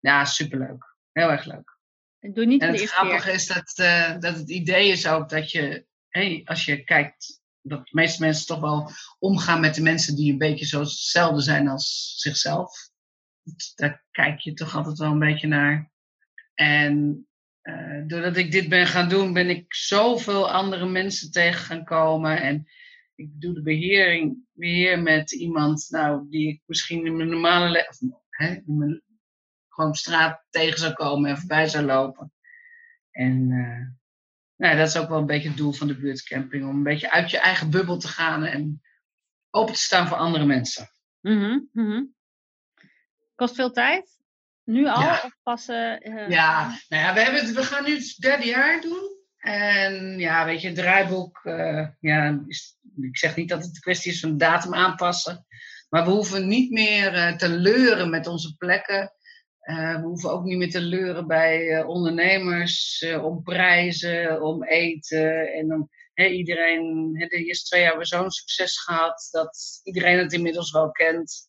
ja, 0.00 0.24
superleuk. 0.24 0.94
Heel 1.12 1.30
erg 1.30 1.44
leuk. 1.44 1.76
Doe 2.20 2.46
niet 2.46 2.62
En 2.62 2.68
het 2.68 2.78
keer. 2.78 2.88
grappige 2.88 3.32
is 3.32 3.46
dat, 3.46 3.72
eh, 3.76 4.18
dat 4.18 4.36
het 4.36 4.50
idee 4.50 4.90
is 4.90 5.06
ook 5.06 5.28
dat 5.28 5.50
je, 5.50 5.86
hey, 6.08 6.42
als 6.44 6.64
je 6.64 6.84
kijkt, 6.84 7.40
dat 7.62 7.84
de 7.84 7.90
meeste 7.92 8.22
mensen 8.22 8.46
toch 8.46 8.60
wel 8.60 8.90
omgaan 9.18 9.60
met 9.60 9.74
de 9.74 9.82
mensen 9.82 10.16
die 10.16 10.32
een 10.32 10.38
beetje 10.38 10.66
zo 10.66 10.80
hetzelfde 10.80 11.40
zijn 11.40 11.68
als 11.68 12.14
zichzelf. 12.16 12.90
Daar 13.74 14.04
kijk 14.10 14.40
je 14.40 14.52
toch 14.52 14.76
altijd 14.76 14.98
wel 14.98 15.10
een 15.10 15.18
beetje 15.18 15.46
naar. 15.46 15.90
En 16.54 17.26
eh, 17.66 18.02
doordat 18.06 18.36
ik 18.36 18.52
dit 18.52 18.68
ben 18.68 18.86
gaan 18.86 19.08
doen, 19.08 19.32
ben 19.32 19.50
ik 19.50 19.74
zoveel 19.74 20.50
andere 20.50 20.88
mensen 20.88 21.30
tegen 21.30 21.60
gaan 21.60 21.84
komen. 21.84 22.42
En 22.42 22.68
ik 23.14 23.40
doe 23.40 23.54
de 23.54 23.62
behering 23.62 24.36
weer 24.52 25.02
met 25.02 25.32
iemand 25.32 25.86
nou, 25.88 26.26
die 26.30 26.48
ik 26.48 26.62
misschien 26.66 27.06
in 27.06 27.16
mijn 27.16 27.28
normale 27.28 27.70
leven, 27.70 28.22
in 28.66 28.76
mijn 28.78 29.02
gewoon 29.68 29.94
straat 29.94 30.44
tegen 30.50 30.78
zou 30.78 30.92
komen 30.92 31.30
en 31.30 31.38
voorbij 31.38 31.68
zou 31.68 31.84
lopen. 31.84 32.32
En 33.10 33.50
eh, 33.50 33.86
nou, 34.56 34.76
dat 34.76 34.88
is 34.88 34.96
ook 34.96 35.08
wel 35.08 35.18
een 35.18 35.26
beetje 35.26 35.48
het 35.48 35.56
doel 35.56 35.72
van 35.72 35.86
de 35.86 35.96
buurtcamping. 35.96 36.68
Om 36.68 36.76
een 36.76 36.82
beetje 36.82 37.10
uit 37.10 37.30
je 37.30 37.38
eigen 37.38 37.70
bubbel 37.70 37.98
te 37.98 38.08
gaan 38.08 38.44
en 38.44 38.82
open 39.50 39.74
te 39.74 39.80
staan 39.80 40.08
voor 40.08 40.16
andere 40.16 40.44
mensen. 40.44 40.90
Mhm. 41.20 42.04
Kost 43.34 43.54
veel 43.54 43.70
tijd? 43.70 44.15
Nu 44.66 44.86
al? 44.86 45.00
Ja. 45.02 45.22
Of 45.24 45.36
pas... 45.42 45.68
eh, 45.68 45.92
eh, 46.06 46.28
Ja, 46.28 46.78
nou 46.88 47.02
ja, 47.02 47.14
we, 47.14 47.20
hebben 47.20 47.40
het, 47.44 47.54
we 47.54 47.62
gaan 47.62 47.84
nu 47.84 47.94
het 47.94 48.16
derde 48.18 48.46
jaar 48.46 48.80
doen. 48.80 49.14
En 49.38 50.18
ja, 50.18 50.44
weet 50.44 50.60
je, 50.60 50.66
het 50.66 50.76
draaiboek. 50.76 51.40
eh, 51.44 51.86
ja, 52.00 52.42
is, 52.46 52.76
ik 53.00 53.16
zeg 53.18 53.36
niet 53.36 53.48
dat 53.48 53.64
het 53.64 53.74
een 53.74 53.80
kwestie 53.80 54.12
is 54.12 54.20
van 54.20 54.36
datum 54.36 54.74
aanpassen. 54.74 55.46
Maar 55.88 56.04
we 56.04 56.10
hoeven 56.10 56.48
niet 56.48 56.70
meer 56.70 57.14
eh, 57.14 57.36
te 57.36 57.48
leuren 57.48 58.10
met 58.10 58.26
onze 58.26 58.56
plekken. 58.56 59.12
Eh, 59.60 59.94
we 59.94 60.02
hoeven 60.06 60.30
ook 60.30 60.44
niet 60.44 60.58
meer 60.58 60.70
te 60.70 60.80
leuren 60.80 61.26
bij 61.26 61.68
eh, 61.70 61.88
ondernemers 61.88 63.02
eh, 63.02 63.24
om 63.24 63.42
prijzen, 63.42 64.42
om 64.42 64.64
eten. 64.64 65.52
En 65.52 65.72
om, 65.72 65.88
hè, 66.14 66.26
iedereen, 66.26 67.12
de 67.28 67.44
eerste 67.44 67.66
twee 67.68 67.80
jaar 67.80 67.90
hebben 67.90 68.08
we 68.08 68.16
zo'n 68.16 68.30
succes 68.30 68.78
gehad 68.78 69.28
dat 69.30 69.80
iedereen 69.84 70.18
het 70.18 70.32
inmiddels 70.32 70.70
wel 70.70 70.90
kent. 70.90 71.48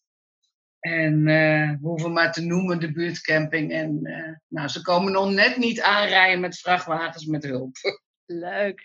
En 0.80 1.28
eh, 1.28 1.70
we 1.70 1.78
hoeven 1.82 2.14
maar 2.14 2.32
te 2.32 2.42
noemen 2.42 2.80
de 2.80 2.92
buurtcamping. 2.92 3.72
En 3.72 4.00
eh, 4.04 4.36
nou, 4.48 4.68
ze 4.68 4.82
komen 4.82 5.12
nog 5.12 5.32
net 5.32 5.58
niet 5.58 5.82
aanrijden 5.82 6.40
met 6.40 6.60
vrachtwagens 6.60 7.26
met 7.26 7.44
hulp. 7.44 7.76
Leuk. 8.26 8.82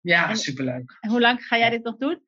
ja, 0.00 0.28
En- 0.28 0.36
superleuk. 0.36 0.96
En 1.00 1.10
hoe 1.10 1.20
lang 1.20 1.44
ga 1.44 1.58
jij 1.58 1.70
dit 1.70 1.84
nog 1.84 1.96
doen? 1.96 2.26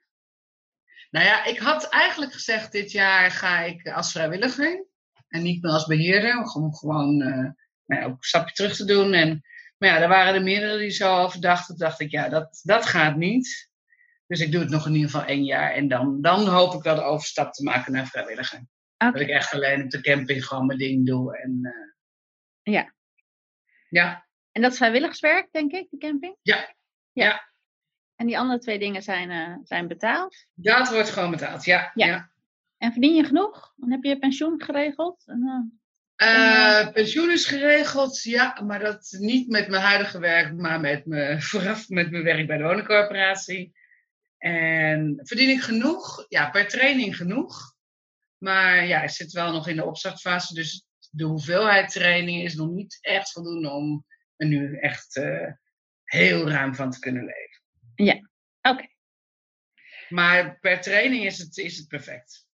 Nou 1.11 1.26
ja, 1.26 1.45
ik 1.45 1.59
had 1.59 1.88
eigenlijk 1.88 2.33
gezegd 2.33 2.73
dit 2.73 2.93
jaar 2.93 3.31
ga 3.31 3.61
ik 3.61 3.88
als 3.88 4.12
vrijwilliger. 4.12 4.87
En 5.29 5.43
niet 5.43 5.62
meer 5.62 5.73
als 5.73 5.87
beheerder. 5.87 6.52
Om 6.55 6.75
gewoon 6.75 7.23
eh, 7.23 7.49
nou 7.87 8.00
ja, 8.00 8.05
ook 8.05 8.17
een 8.17 8.19
stapje 8.21 8.55
terug 8.55 8.76
te 8.76 8.85
doen. 8.85 9.12
En, 9.12 9.43
maar 9.79 9.88
ja, 9.88 10.00
er 10.00 10.09
waren 10.09 10.35
er 10.35 10.43
meerdere 10.43 10.79
die 10.79 10.90
zo 10.90 11.17
over 11.17 11.40
dachten. 11.40 11.67
Toen 11.76 11.87
dacht 11.87 12.00
ik, 12.00 12.11
ja, 12.11 12.29
dat, 12.29 12.61
dat 12.62 12.87
gaat 12.87 13.17
niet. 13.17 13.71
Dus 14.26 14.40
ik 14.40 14.52
doe 14.52 14.61
het 14.61 14.71
nog 14.71 14.87
in 14.87 14.95
ieder 14.95 15.11
geval 15.11 15.26
één 15.26 15.45
jaar. 15.45 15.73
En 15.73 15.88
dan, 15.88 16.21
dan 16.21 16.47
hoop 16.47 16.75
ik 16.75 16.83
wel 16.83 16.95
de 16.95 17.02
overstap 17.02 17.52
te 17.52 17.62
maken 17.62 17.93
naar 17.93 18.07
vrijwilliger. 18.07 18.67
Dat 19.09 19.21
ik 19.21 19.28
echt 19.28 19.52
alleen 19.54 19.83
op 19.83 19.90
de 19.90 20.00
camping 20.00 20.45
gewoon 20.47 20.66
mijn 20.66 20.78
ding 20.78 21.07
doe. 21.07 21.38
En, 21.38 21.59
eh, 21.62 22.73
Ja. 22.75 22.92
Ja, 23.88 24.26
En 24.52 24.62
dat 24.62 24.71
is 24.73 24.76
vrijwilligerswerk, 24.76 25.52
denk 25.52 25.73
ik, 25.73 25.87
de 25.90 25.97
camping? 25.99 26.37
Ja. 26.42 26.75
Ja. 27.12 27.49
En 28.16 28.26
die 28.26 28.38
andere 28.38 28.59
twee 28.61 28.78
dingen 28.78 29.02
zijn, 29.02 29.30
eh, 29.30 29.57
zijn 29.62 29.88
betaald. 29.88 30.47
dat 30.54 30.90
wordt 30.90 31.11
gewoon 31.11 31.30
betaald. 31.30 31.64
Ja, 31.64 31.90
Ja. 31.95 32.07
ja. 32.07 32.30
En 32.78 32.92
verdien 32.92 33.14
je 33.14 33.25
genoeg? 33.25 33.73
Dan 33.76 33.90
heb 33.90 34.02
je 34.02 34.19
pensioen 34.19 34.62
geregeld? 34.62 35.23
En, 35.26 35.80
Eh, 36.16 36.92
pensioen 36.92 37.30
is 37.30 37.47
geregeld, 37.47 38.23
ja, 38.23 38.61
maar 38.66 38.78
dat 38.78 39.16
niet 39.19 39.49
met 39.49 39.69
mijn 39.69 39.83
huidige 39.83 40.19
werk, 40.19 40.52
maar 40.54 40.80
met 40.80 41.07
mijn, 41.07 41.42
vooraf 41.50 41.88
met 41.88 42.11
mijn 42.11 42.23
werk 42.25 42.47
bij 42.47 42.57
de 42.57 42.64
woningcorporatie. 42.64 43.73
En 44.38 45.21
verdien 45.23 45.50
ik 45.50 45.61
genoeg? 45.61 46.26
Ja, 46.28 46.50
per 46.50 46.69
training 46.69 47.16
genoeg. 47.16 47.75
Maar 48.40 48.87
ja, 48.87 49.02
ik 49.02 49.11
zit 49.11 49.32
wel 49.32 49.52
nog 49.52 49.68
in 49.68 49.76
de 49.76 49.85
opstartfase, 49.85 50.54
dus 50.54 50.85
de 51.11 51.25
hoeveelheid 51.25 51.90
trainingen 51.92 52.42
is 52.44 52.54
nog 52.54 52.68
niet 52.70 52.99
echt 53.00 53.32
voldoende 53.32 53.70
om 53.70 54.04
er 54.37 54.47
nu 54.47 54.76
echt 54.78 55.16
eh, 55.16 55.52
heel 56.04 56.49
ruim 56.49 56.75
van 56.75 56.90
te 56.90 56.99
kunnen 56.99 57.25
leven. 57.25 57.59
Oké, 58.62 58.87
Maar 60.09 60.59
per 60.59 60.80
training 60.80 61.25
is 61.25 61.38
het, 61.38 61.56
is 61.56 61.76
het 61.76 61.88
perfect. 61.88 62.47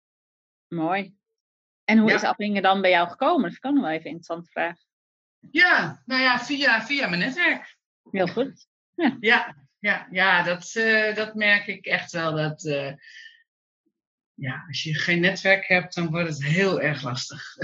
mooi. 0.69 1.15
En 1.85 1.99
hoe 1.99 2.09
Ja. 2.11 2.15
is 2.17 2.23
Appingen 2.23 2.63
dan 2.63 2.81
bij 2.81 2.91
jou 2.91 3.09
gekomen? 3.09 3.43
Dat 3.43 3.51
vind 3.51 3.65
ik 3.65 3.71
ook 3.71 3.75
nog 3.77 3.83
wel 3.85 3.93
even 3.93 4.07
een 4.07 4.17
interessante 4.17 4.51
vraag. 4.51 4.77
Ja, 5.51 6.03
nou 6.07 6.23
ja, 6.23 6.39
via, 6.45 6.83
via 6.87 7.09
mijn 7.09 7.21
netwerk. 7.21 7.77
Heel 8.11 8.27
goed. 8.29 8.67
Ja, 9.21 9.57
ja, 9.79 10.09
ja 10.11 10.43
dat, 10.43 10.75
eh, 10.75 11.15
dat 11.15 11.35
merk 11.35 11.67
ik 11.67 11.87
echt 11.87 12.13
wel. 12.13 12.35
Dat, 12.35 12.65
eh, 12.65 12.93
ja, 14.37 14.65
als 14.69 14.83
je 14.83 14.95
geen 14.95 15.21
netwerk 15.21 15.67
hebt, 15.67 15.95
dan 15.95 16.11
wordt 16.11 16.29
het 16.29 16.45
heel 16.45 16.81
erg 16.81 17.03
lastig. 17.03 17.57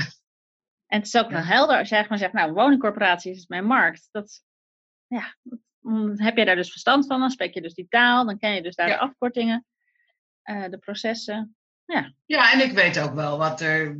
En 0.87 0.99
het 0.99 1.07
is 1.07 1.17
ook 1.17 1.31
wel 1.31 1.43
helder 1.43 1.79
als 1.79 1.88
jij 1.88 2.02
gewoon 2.02 2.19
zegt, 2.19 2.33
nou, 2.33 2.52
woningcorporatie 2.52 3.33
is 3.33 3.47
mijn 3.47 3.64
markt. 3.64 4.09
Dat, 4.11 4.43
ja, 5.07 5.37
dan 5.81 6.21
heb 6.21 6.37
jij 6.37 6.45
daar 6.45 6.57
dus 6.57 6.71
verstand 6.71 7.07
van, 7.07 7.21
dan 7.21 7.31
spreek 7.31 7.55
je 7.55 7.62
dus 7.62 7.75
die 7.75 7.88
taal, 7.88 8.26
dan 8.26 8.38
ken 8.38 8.55
je 8.55 8.62
dus 8.62 8.75
daar 8.75 8.88
Ja. 8.88 8.95
de 8.95 9.00
afkortingen, 9.00 9.67
eh, 10.43 10.69
de 10.71 10.79
processen. 10.79 11.57
Ja, 12.26 12.52
en 12.52 12.61
ik 12.61 12.73
weet 12.73 12.99
ook 12.99 13.14
wel 13.14 13.38
wat 13.38 13.61
er, 13.61 13.99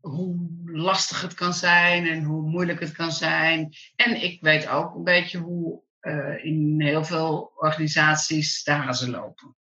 hoe 0.00 0.62
lastig 0.64 1.22
het 1.22 1.34
kan 1.34 1.52
zijn 1.52 2.06
en 2.06 2.22
hoe 2.22 2.50
moeilijk 2.50 2.80
het 2.80 2.92
kan 2.92 3.12
zijn. 3.12 3.74
En 3.96 4.22
ik 4.22 4.40
weet 4.40 4.68
ook 4.68 4.94
een 4.94 5.04
beetje 5.04 5.38
hoe 5.38 5.82
eh, 6.00 6.44
in 6.44 6.80
heel 6.80 7.04
veel 7.04 7.52
organisaties 7.56 8.62
de 8.64 8.70
hazen 8.70 9.10
lopen. 9.10 9.56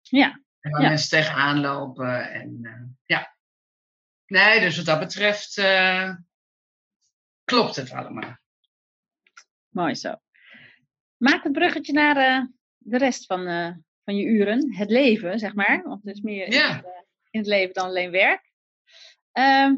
Ja. 0.00 0.43
En 0.64 0.70
waar 0.70 0.82
Ja. 0.82 0.88
mensen 0.88 1.08
tegenaan 1.08 1.60
lopen. 1.60 2.30
En 2.32 2.58
eh, 2.62 2.82
ja. 3.04 3.34
Nee, 4.26 4.60
dus 4.60 4.76
wat 4.76 4.86
dat 4.86 4.98
betreft 4.98 5.58
eh, 5.58 6.14
klopt 7.44 7.76
het 7.76 7.92
allemaal. 7.92 8.36
Mooi 9.68 9.94
zo. 9.94 10.14
Maak 11.16 11.42
het 11.42 11.52
bruggetje 11.52 11.92
naar 11.92 12.16
eh, 12.16 12.44
de 12.78 12.98
rest 12.98 13.26
van, 13.26 13.44
van 14.04 14.16
je 14.16 14.24
uren, 14.24 14.74
het 14.74 14.90
leven, 14.90 15.38
zeg 15.38 15.54
maar. 15.54 15.82
Want 15.82 16.04
het 16.04 16.14
is 16.16 16.22
meer 16.22 16.46
in, 16.46 16.52
het, 16.62 16.84
in 17.30 17.38
het 17.40 17.48
leven 17.48 17.74
dan 17.74 17.84
alleen 17.86 18.10
werk. 18.10 18.52
Ehm, 19.32 19.74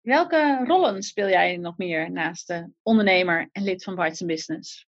welke 0.00 0.62
rollen 0.64 1.02
speel 1.02 1.28
jij 1.28 1.56
nog 1.56 1.76
meer 1.76 2.10
naast 2.10 2.46
de 2.46 2.70
ondernemer 2.82 3.48
en 3.52 3.62
lid 3.62 3.84
van 3.84 3.94
Bites 3.94 4.24
Business? 4.24 4.86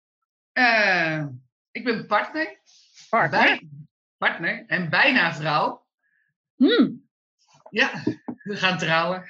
Ik 1.71 1.83
ben 1.83 2.05
partner. 2.07 2.61
Partner? 3.09 3.41
Bij- 3.41 3.69
partner 4.25 4.63
en 4.67 4.89
bijna 4.89 5.33
vrouw. 5.33 5.85
Hmm, 6.55 7.09
Ja, 7.69 8.03
we 8.43 8.55
gaan 8.55 8.77
trouwen. 8.77 9.25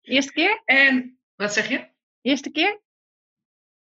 eerste 0.00 0.32
keer? 0.32 0.62
En 0.64 1.18
wat 1.34 1.52
zeg 1.52 1.68
je? 1.68 1.88
Eerste 2.20 2.50
keer? 2.50 2.80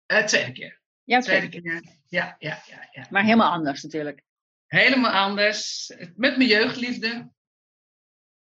Eh, 0.05 0.23
tweede 0.25 0.51
keer. 0.51 0.81
Tweede 1.05 1.23
tweede. 1.23 1.49
keer. 1.49 1.83
Ja, 2.07 2.35
ja, 2.39 2.61
ja, 2.65 2.87
ja. 2.91 3.07
Maar 3.09 3.23
helemaal 3.23 3.51
anders 3.51 3.83
natuurlijk. 3.83 4.21
Helemaal 4.67 5.11
anders. 5.11 5.87
Met 6.15 6.37
mijn 6.37 6.49
jeugdliefde. 6.49 7.31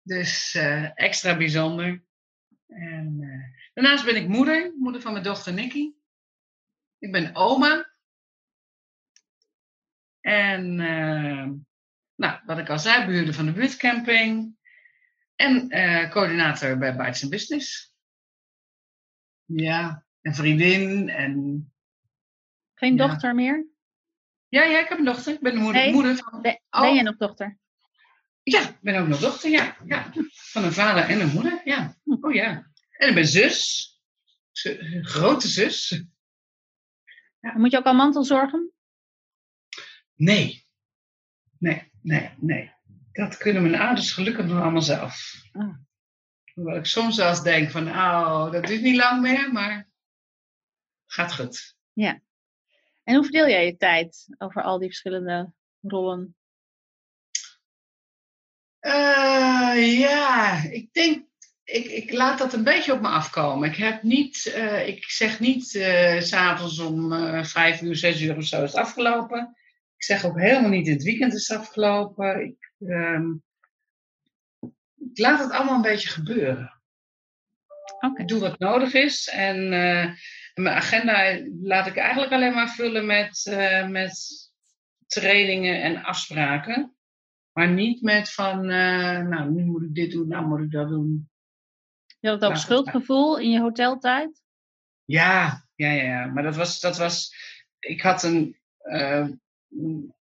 Dus 0.02 0.54
eh, 0.54 0.90
extra 0.98 1.36
bijzonder. 1.36 2.04
En 2.66 3.16
eh, 3.20 3.68
daarnaast 3.74 4.04
ben 4.04 4.16
ik 4.16 4.28
moeder. 4.28 4.72
Moeder 4.78 5.00
van 5.00 5.12
mijn 5.12 5.24
dochter 5.24 5.52
Nikki. 5.52 5.96
Ik 6.98 7.12
ben 7.12 7.34
oma. 7.34 7.85
En 10.26 10.80
eh, 10.80 11.48
nou, 12.14 12.40
wat 12.46 12.58
ik 12.58 12.68
al 12.70 12.78
zei, 12.78 13.06
behuurder 13.06 13.34
van 13.34 13.44
de 13.46 13.52
buurtcamping. 13.52 14.56
En 15.34 15.68
eh, 15.68 16.10
coördinator 16.10 16.78
bij 16.78 16.96
Bites 16.96 17.28
Business. 17.28 17.94
Ja, 19.44 20.04
en 20.20 20.34
vriendin. 20.34 21.08
En 21.08 21.72
Geen 22.74 22.96
Ja. 22.96 23.06
dochter 23.06 23.34
meer? 23.34 23.66
ja, 24.48 24.62
ja, 24.64 24.78
ik 24.80 24.88
heb 24.88 24.98
een 24.98 25.04
dochter. 25.04 25.32
Ik 25.32 25.40
ben 25.40 25.54
de 25.54 25.60
moeder, 25.60 25.82
Nee. 25.82 25.92
moeder 25.92 26.16
van 26.16 26.42
Ben, 26.42 26.60
Oh. 26.70 26.80
ben 26.80 26.94
jij 26.94 27.02
nog 27.02 27.16
dochter? 27.16 27.58
Ja, 28.42 28.60
ik 28.68 28.80
ben 28.80 29.00
ook 29.00 29.08
nog 29.08 29.18
dochter, 29.20 29.50
ja. 29.50 29.76
ja. 29.84 30.12
Van 30.32 30.64
een 30.64 30.72
vader 30.72 31.04
en 31.08 31.20
een 31.20 31.32
moeder, 31.32 31.60
ja. 31.64 31.96
Oh 32.04 32.34
ja. 32.34 32.70
En 32.90 33.08
ik 33.08 33.14
ben 33.14 33.26
zus. 33.26 33.90
Zu- 34.52 35.02
grote 35.02 35.48
zus. 35.48 36.04
Moet 37.40 37.70
je 37.70 37.78
ook 37.78 37.84
al 37.84 37.94
mantelzorgen? 37.94 38.70
Nee. 40.16 40.66
Nee, 41.58 41.92
nee, 42.02 42.30
nee. 42.36 42.74
Dat 43.12 43.36
kunnen 43.36 43.62
mijn 43.62 43.80
ouders 43.80 44.12
gelukkig 44.12 44.46
nog 44.46 44.60
allemaal 44.60 44.82
zelf. 44.82 45.32
Ah. 45.52 45.74
Hoewel 46.54 46.76
ik 46.76 46.86
soms 46.86 47.16
wel 47.16 47.28
eens 47.28 47.42
denk 47.42 47.70
van, 47.70 47.88
oh, 47.88 48.52
dat 48.52 48.66
duurt 48.66 48.82
niet 48.82 48.96
lang 48.96 49.20
meer, 49.20 49.52
maar 49.52 49.88
gaat 51.06 51.34
goed. 51.34 51.76
En 53.06 53.14
hoe 53.14 53.24
verdeel 53.24 53.48
jij 53.48 53.66
je 53.66 53.76
tijd 53.76 54.34
over 54.38 54.62
al 54.62 54.78
die 54.78 54.88
verschillende 54.88 55.52
rollen? 55.80 56.36
Eh, 58.78 59.98
ja, 59.98 60.62
ik 60.62 60.92
denk 60.92 61.26
ik, 61.64 61.86
ik 61.86 62.12
laat 62.12 62.38
dat 62.38 62.52
een 62.52 62.64
beetje 62.64 62.92
op 62.92 63.00
me 63.00 63.08
afkomen. 63.08 63.68
Ik, 63.68 63.76
heb 63.76 64.02
niet, 64.02 64.46
eh, 64.46 64.88
ik 64.88 65.04
zeg 65.04 65.40
niet 65.40 65.74
uh, 65.74 66.20
s'avonds 66.20 66.78
om 66.78 67.12
uh, 67.12 67.44
vijf 67.44 67.80
uur, 67.80 67.96
zes 67.96 68.20
uur 68.20 68.36
of 68.36 68.44
zo 68.44 68.62
is 68.62 68.72
het 68.72 68.80
afgelopen. 68.80 69.56
Ik 69.96 70.04
zeg 70.04 70.24
ook 70.24 70.38
helemaal 70.38 70.70
niet 70.70 70.86
in 70.86 70.92
het 70.92 71.02
weekend 71.02 71.34
is 71.34 71.50
afgelopen. 71.50 72.44
Ik, 72.44 72.72
ehm, 72.88 73.32
ik 74.96 75.18
laat 75.18 75.38
het 75.38 75.50
allemaal 75.50 75.74
een 75.74 75.82
beetje 75.82 76.08
gebeuren. 76.08 76.80
Okay. 78.00 78.22
Ik 78.22 78.28
doe 78.28 78.40
wat 78.40 78.58
nodig 78.58 78.94
is 78.94 79.28
en 79.28 79.68
mijn 80.54 80.76
agenda 80.76 81.40
laat 81.62 81.86
ik 81.86 81.96
eigenlijk 81.96 82.32
alleen 82.32 82.54
maar 82.54 82.68
vullen 82.68 83.06
met, 83.06 83.44
met 83.90 84.16
trainingen 85.06 85.82
en 85.82 86.02
afspraken. 86.02 86.96
Maar 87.52 87.70
niet 87.70 88.02
met 88.02 88.32
van, 88.32 88.66
nou, 88.66 89.50
nu 89.50 89.64
moet 89.64 89.82
ik 89.82 89.94
dit 89.94 90.10
doen, 90.10 90.28
nou 90.28 90.46
moet 90.46 90.60
ik 90.60 90.70
dat 90.70 90.88
doen. 90.88 91.30
Je 92.20 92.28
had 92.28 92.40
het 92.40 92.50
ook 92.50 92.56
schuldgevoel 92.56 93.38
in 93.38 93.50
je 93.50 93.60
hoteltijd? 93.60 94.42
Ja, 95.04 95.66
ja, 95.74 95.90
ja, 95.90 96.02
ja. 96.02 96.26
Maar 96.26 96.42
dat 96.42 96.56
was, 96.56 96.80
dat 96.80 96.96
was 96.96 97.34
ik 97.78 98.00
had 98.00 98.22
een, 98.22 98.56
uh, 98.82 99.28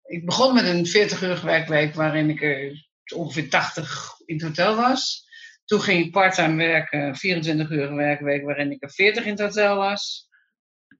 ik 0.03 0.25
begon 0.25 0.53
met 0.53 0.65
een 0.65 0.86
40 0.86 1.22
uur 1.22 1.45
werkweek 1.45 1.95
waarin 1.95 2.29
ik 2.29 2.41
er 2.41 2.88
ongeveer 3.15 3.50
80 3.50 4.13
in 4.25 4.36
het 4.36 4.43
hotel 4.43 4.75
was. 4.75 5.31
Toen 5.65 5.81
ging 5.81 6.05
ik 6.05 6.12
parttime 6.12 6.55
werken, 6.55 7.15
24 7.15 7.69
uur 7.69 7.95
werkweek 7.95 8.43
waarin 8.43 8.72
ik 8.72 8.83
er 8.83 8.91
40 8.91 9.24
in 9.24 9.31
het 9.31 9.39
hotel 9.39 9.75
was. 9.75 10.27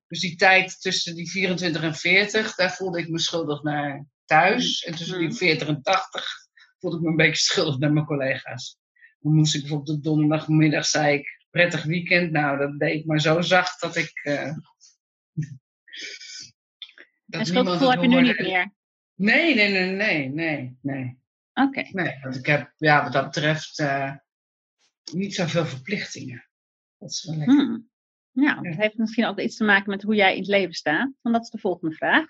Dus 0.08 0.20
die 0.20 0.36
tijd 0.36 0.82
tussen 0.82 1.16
die 1.16 1.32
24 1.32 1.84
en 1.84 1.96
40, 1.96 2.56
daar 2.56 2.74
voelde 2.74 3.00
ik 3.00 3.10
me 3.10 3.20
schuldig 3.20 3.64
naar 3.64 4.06
thuis. 4.26 4.84
En 4.84 4.96
tussen 4.96 5.20
die 5.20 5.34
40 5.34 5.68
en 5.68 5.82
80 5.82 6.28
voelde 6.80 6.98
ik 6.98 7.04
me 7.04 7.10
een 7.10 7.16
beetje 7.16 7.44
schuldig 7.52 7.78
naar 7.78 7.94
mijn 7.94 8.06
collega's. 8.06 8.78
Dan 9.20 9.34
moest 9.34 9.56
ik 9.56 9.62
bijvoorbeeld 9.62 9.98
op 9.98 10.04
donderdagmiddag, 10.04 10.86
zei 10.86 11.18
ik, 11.18 11.46
prettig 11.50 11.84
weekend. 11.84 12.32
Nou, 12.32 12.58
dat 12.58 12.80
deed 12.80 13.00
ik 13.00 13.06
maar 13.06 13.22
zo 13.22 13.42
zacht 13.42 13.82
dat 13.82 13.96
ik... 13.96 14.22
Uh, 14.24 14.58
dat 17.34 17.42
en 17.42 17.48
schuldgevoel 17.48 17.92
heb 17.92 18.02
je 18.02 18.08
nu 18.08 18.22
niet 18.22 18.40
meer? 18.40 18.74
Nee, 19.16 19.56
nee, 19.56 19.72
nee, 19.72 19.92
nee, 19.92 20.30
nee, 20.30 20.78
nee. 20.82 21.20
Oké. 21.54 21.68
Okay. 21.68 21.90
Nee, 21.92 22.20
want 22.22 22.36
ik 22.36 22.46
heb 22.46 22.74
ja, 22.78 23.04
wat 23.04 23.14
dat 23.14 23.26
betreft 23.26 23.80
uh, 23.80 24.16
niet 25.12 25.36
zoveel 25.36 25.66
verplichtingen. 25.66 26.50
Dat 26.98 27.10
is 27.10 27.24
wel 27.24 27.36
lekker. 27.36 27.56
Hmm. 27.56 27.90
Nou, 28.32 28.70
dat 28.70 28.76
heeft 28.76 28.98
misschien 28.98 29.26
ook 29.26 29.40
iets 29.40 29.58
te 29.58 29.64
maken 29.64 29.90
met 29.90 30.02
hoe 30.02 30.16
jij 30.16 30.32
in 30.32 30.40
het 30.40 30.48
leven 30.48 30.74
staat. 30.74 31.12
Want 31.22 31.36
dat 31.36 31.44
is 31.44 31.50
de 31.50 31.58
volgende 31.58 31.96
vraag. 31.96 32.26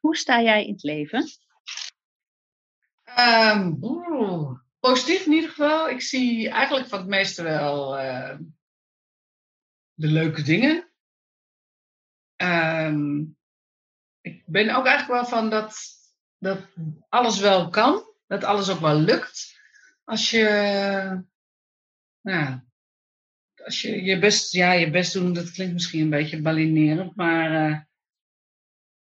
Hoe 0.00 0.16
sta 0.16 0.42
jij 0.42 0.66
in 0.66 0.72
het 0.72 0.82
leven? 0.82 1.24
Um, 3.18 3.78
positief 4.80 5.26
in 5.26 5.32
ieder 5.32 5.48
geval. 5.50 5.88
Ik 5.88 6.00
zie 6.00 6.48
eigenlijk 6.48 6.88
van 6.88 6.98
het 6.98 7.08
meeste 7.08 7.42
wel 7.42 7.98
uh, 7.98 8.38
de 9.94 10.06
leuke 10.06 10.42
dingen. 10.42 10.90
Um, 12.36 13.36
ik 14.22 14.42
ben 14.46 14.70
ook 14.70 14.86
eigenlijk 14.86 15.20
wel 15.20 15.38
van 15.38 15.50
dat, 15.50 15.74
dat 16.38 16.58
alles 17.08 17.38
wel 17.38 17.68
kan. 17.68 18.10
Dat 18.26 18.44
alles 18.44 18.70
ook 18.70 18.80
wel 18.80 18.98
lukt. 18.98 19.60
Als 20.04 20.30
je, 20.30 21.24
nou, 22.20 22.60
als 23.64 23.80
je 23.82 24.02
je 24.02 24.18
best, 24.18 24.52
ja, 24.52 24.72
je 24.72 24.90
best 24.90 25.12
doen, 25.12 25.32
dat 25.32 25.50
klinkt 25.50 25.72
misschien 25.72 26.00
een 26.00 26.10
beetje 26.10 26.42
balinerend, 26.42 27.16
maar 27.16 27.70
uh, 27.70 27.78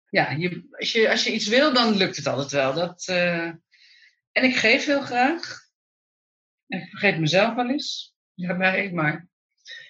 ja, 0.09 0.31
je, 0.31 0.67
als, 0.71 0.93
je, 0.93 1.11
als 1.11 1.25
je 1.25 1.33
iets 1.33 1.49
wil, 1.49 1.73
dan 1.73 1.97
lukt 1.97 2.17
het 2.17 2.27
altijd 2.27 2.51
wel. 2.51 2.75
Dat, 2.75 3.07
uh, 3.11 3.45
en 4.33 4.45
ik 4.45 4.57
geef 4.57 4.85
heel 4.85 5.03
graag. 5.03 5.65
Ik 6.67 6.89
vergeet 6.89 7.19
mezelf 7.19 7.55
wel 7.55 7.71
eens. 7.71 8.15
Ja, 8.35 8.55
maar, 8.55 8.95
maar. 8.95 9.29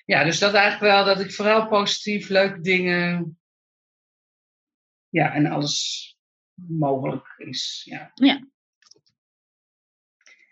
Ja, 0.04 0.24
dus 0.24 0.38
dat 0.38 0.54
eigenlijk 0.54 0.92
wel, 0.92 1.04
dat 1.04 1.20
ik 1.20 1.34
vooral 1.34 1.68
positief, 1.68 2.28
leuke 2.28 2.60
dingen. 2.60 3.38
Ja, 5.16 5.32
en 5.34 5.46
alles 5.46 6.16
mogelijk 6.54 7.34
is. 7.36 7.82
Ja. 7.84 8.10
ja. 8.14 8.46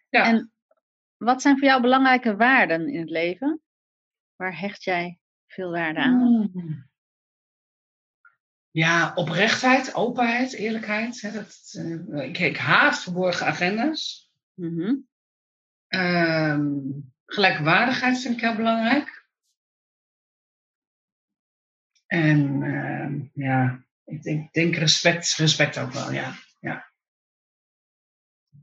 ja. 0.08 0.24
En 0.24 0.52
wat 1.16 1.42
zijn 1.42 1.58
voor 1.58 1.68
jou 1.68 1.80
belangrijke 1.80 2.36
waarden 2.36 2.88
in 2.88 3.00
het 3.00 3.10
leven? 3.10 3.62
Waar 4.36 4.58
hecht 4.58 4.84
jij 4.84 5.18
veel 5.46 5.70
waarde 5.70 6.00
aan? 6.00 6.50
Hmm. 6.52 6.88
Ja, 8.70 9.12
oprechtheid, 9.14 9.94
openheid, 9.94 10.52
eerlijkheid. 10.52 11.20
Hè, 11.20 11.32
dat, 11.32 11.74
uh, 11.78 12.24
ik, 12.24 12.38
ik 12.38 12.56
haat 12.56 13.02
verborgen 13.02 13.46
agenda's. 13.46 14.32
Mm 14.54 15.06
Um, 15.88 17.12
gelijkwaardigheid 17.26 18.20
vind 18.20 18.34
ik 18.34 18.40
heel 18.40 18.56
belangrijk. 18.56 19.26
En 22.06 22.62
uh, 22.62 23.28
ja, 23.32 23.83
ik 24.14 24.22
denk, 24.22 24.52
denk, 24.52 24.74
respect, 24.74 25.34
respect 25.36 25.78
ook 25.78 25.92
wel, 25.92 26.12
ja. 26.12 26.34
ja. 26.60 26.92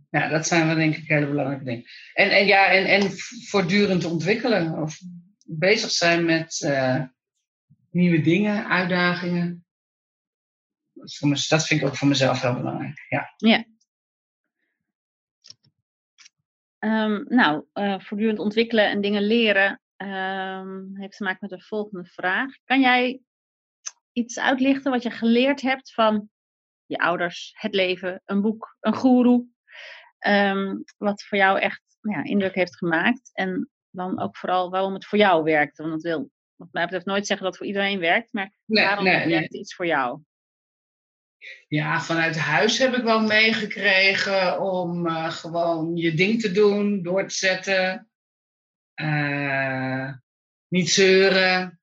Ja, 0.09 0.27
dat 0.27 0.47
zijn 0.47 0.67
wel 0.67 0.75
denk 0.75 0.95
ik 0.95 1.07
hele 1.07 1.27
belangrijke 1.27 1.63
dingen. 1.63 1.85
En, 2.13 2.29
en 2.31 2.45
ja, 2.45 2.67
en, 2.67 2.85
en 2.85 3.11
voortdurend 3.47 4.05
ontwikkelen 4.05 4.81
of 4.81 4.99
bezig 5.45 5.91
zijn 5.91 6.25
met 6.25 6.59
uh, 6.59 7.03
nieuwe 7.89 8.21
dingen, 8.21 8.67
uitdagingen. 8.67 9.65
Dat 11.47 11.67
vind 11.67 11.81
ik 11.81 11.87
ook 11.87 11.95
voor 11.95 12.07
mezelf 12.07 12.41
heel 12.41 12.55
belangrijk. 12.55 13.05
Ja. 13.09 13.33
ja. 13.37 13.65
Um, 16.79 17.25
nou, 17.27 17.65
uh, 17.73 17.99
voortdurend 17.99 18.39
ontwikkelen 18.39 18.89
en 18.89 19.01
dingen 19.01 19.23
leren 19.23 19.81
um, 19.97 20.97
heeft 20.97 21.17
te 21.17 21.23
maken 21.23 21.49
met 21.49 21.59
de 21.59 21.65
volgende 21.65 22.05
vraag. 22.05 22.53
Kan 22.63 22.81
jij 22.81 23.21
iets 24.13 24.39
uitlichten 24.39 24.91
wat 24.91 25.03
je 25.03 25.11
geleerd 25.11 25.61
hebt 25.61 25.93
van 25.93 26.29
je 26.85 26.97
ouders, 26.97 27.51
het 27.53 27.73
leven, 27.73 28.21
een 28.25 28.41
boek, 28.41 28.77
een 28.79 28.95
goeroe, 28.95 29.45
um, 30.27 30.83
wat 30.97 31.23
voor 31.23 31.37
jou 31.37 31.59
echt 31.59 31.81
nou 32.01 32.17
ja, 32.17 32.23
indruk 32.23 32.55
heeft 32.55 32.77
gemaakt 32.77 33.29
en 33.33 33.69
dan 33.89 34.19
ook 34.19 34.37
vooral 34.37 34.69
waarom 34.69 34.93
het 34.93 35.05
voor 35.05 35.17
jou 35.17 35.43
werkt? 35.43 35.77
Want 35.77 35.93
het 35.93 36.01
wil, 36.01 36.29
wat 36.55 36.67
mij 36.71 36.83
betreft, 36.83 37.05
nooit 37.05 37.27
zeggen 37.27 37.45
dat 37.45 37.55
het 37.55 37.57
voor 37.57 37.75
iedereen 37.75 37.99
werkt, 37.99 38.33
maar 38.33 38.53
nee, 38.65 38.85
waarom 38.85 39.03
nee, 39.03 39.27
werkt 39.27 39.51
nee. 39.51 39.61
iets 39.61 39.75
voor 39.75 39.85
jou? 39.85 40.21
Ja, 41.67 42.01
vanuit 42.01 42.37
huis 42.37 42.77
heb 42.77 42.93
ik 42.93 43.03
wel 43.03 43.21
meegekregen 43.21 44.61
om 44.61 45.07
uh, 45.07 45.31
gewoon 45.31 45.95
je 45.95 46.13
ding 46.13 46.41
te 46.41 46.51
doen, 46.51 47.03
door 47.03 47.27
te 47.27 47.35
zetten. 47.35 48.09
Uh, 48.95 50.13
niet 50.67 50.89
zeuren. 50.89 51.61
Een 51.61 51.79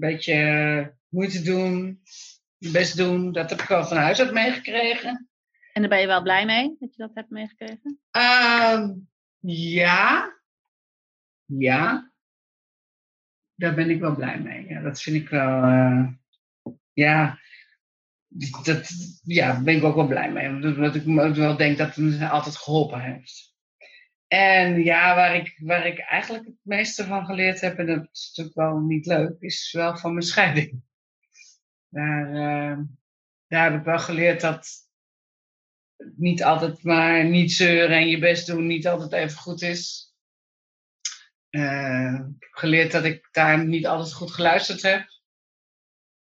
beetje 0.00 0.97
moeite 1.08 1.42
doen. 1.42 2.02
Je 2.56 2.70
best 2.70 2.96
doen. 2.96 3.32
Dat 3.32 3.50
heb 3.50 3.60
ik 3.60 3.68
wel 3.68 3.84
van 3.84 3.96
huis 3.96 4.20
uit 4.20 4.32
meegekregen. 4.32 5.28
En 5.72 5.80
daar 5.80 5.90
ben 5.90 6.00
je 6.00 6.06
wel 6.06 6.22
blij 6.22 6.44
mee 6.44 6.76
dat 6.78 6.94
je 6.94 7.02
dat 7.02 7.14
hebt 7.14 7.30
meegekregen? 7.30 8.00
Uh, 8.16 8.90
ja. 9.40 10.36
Ja. 11.44 12.12
Daar 13.54 13.74
ben 13.74 13.90
ik 13.90 14.00
wel 14.00 14.14
blij 14.14 14.40
mee. 14.40 14.68
Ja, 14.68 14.80
dat 14.80 15.02
vind 15.02 15.16
ik 15.16 15.28
wel. 15.28 15.62
Uh, 15.62 16.08
ja 16.92 17.38
dat, 18.62 18.88
ja, 19.22 19.52
daar 19.52 19.62
ben 19.62 19.76
ik 19.76 19.84
ook 19.84 19.94
wel 19.94 20.06
blij 20.06 20.32
mee. 20.32 20.48
Omdat 20.48 20.94
ik 20.94 21.02
wel 21.36 21.56
denk 21.56 21.78
dat 21.78 21.94
het 21.94 21.96
me 21.96 22.28
altijd 22.28 22.56
geholpen 22.56 23.00
heeft. 23.00 23.56
En 24.26 24.82
ja, 24.82 25.14
waar 25.14 25.34
ik, 25.34 25.58
waar 25.62 25.86
ik 25.86 25.98
eigenlijk 25.98 26.44
het 26.44 26.54
meeste 26.62 27.04
van 27.04 27.24
geleerd 27.24 27.60
heb, 27.60 27.78
en 27.78 27.86
dat 27.86 28.08
is 28.12 28.32
natuurlijk 28.34 28.56
wel 28.56 28.78
niet 28.78 29.06
leuk, 29.06 29.34
is 29.38 29.72
wel 29.72 29.96
van 29.96 30.12
mijn 30.12 30.24
scheiding. 30.24 30.82
Daar, 31.88 32.28
uh, 32.28 32.78
daar 33.46 33.70
heb 33.70 33.80
ik 33.80 33.84
wel 33.84 33.98
geleerd 33.98 34.40
dat 34.40 34.68
niet 36.16 36.42
altijd 36.42 36.82
maar 36.82 37.24
niet 37.24 37.52
zeuren 37.52 37.96
en 37.96 38.08
je 38.08 38.18
best 38.18 38.46
doen 38.46 38.66
niet 38.66 38.86
altijd 38.86 39.12
even 39.12 39.38
goed 39.38 39.62
is. 39.62 40.12
Uh, 41.50 42.14
ik 42.14 42.42
heb 42.42 42.52
geleerd 42.52 42.92
dat 42.92 43.04
ik 43.04 43.28
daar 43.30 43.66
niet 43.66 43.86
altijd 43.86 44.14
goed 44.14 44.30
geluisterd 44.30 44.82
heb 44.82 45.06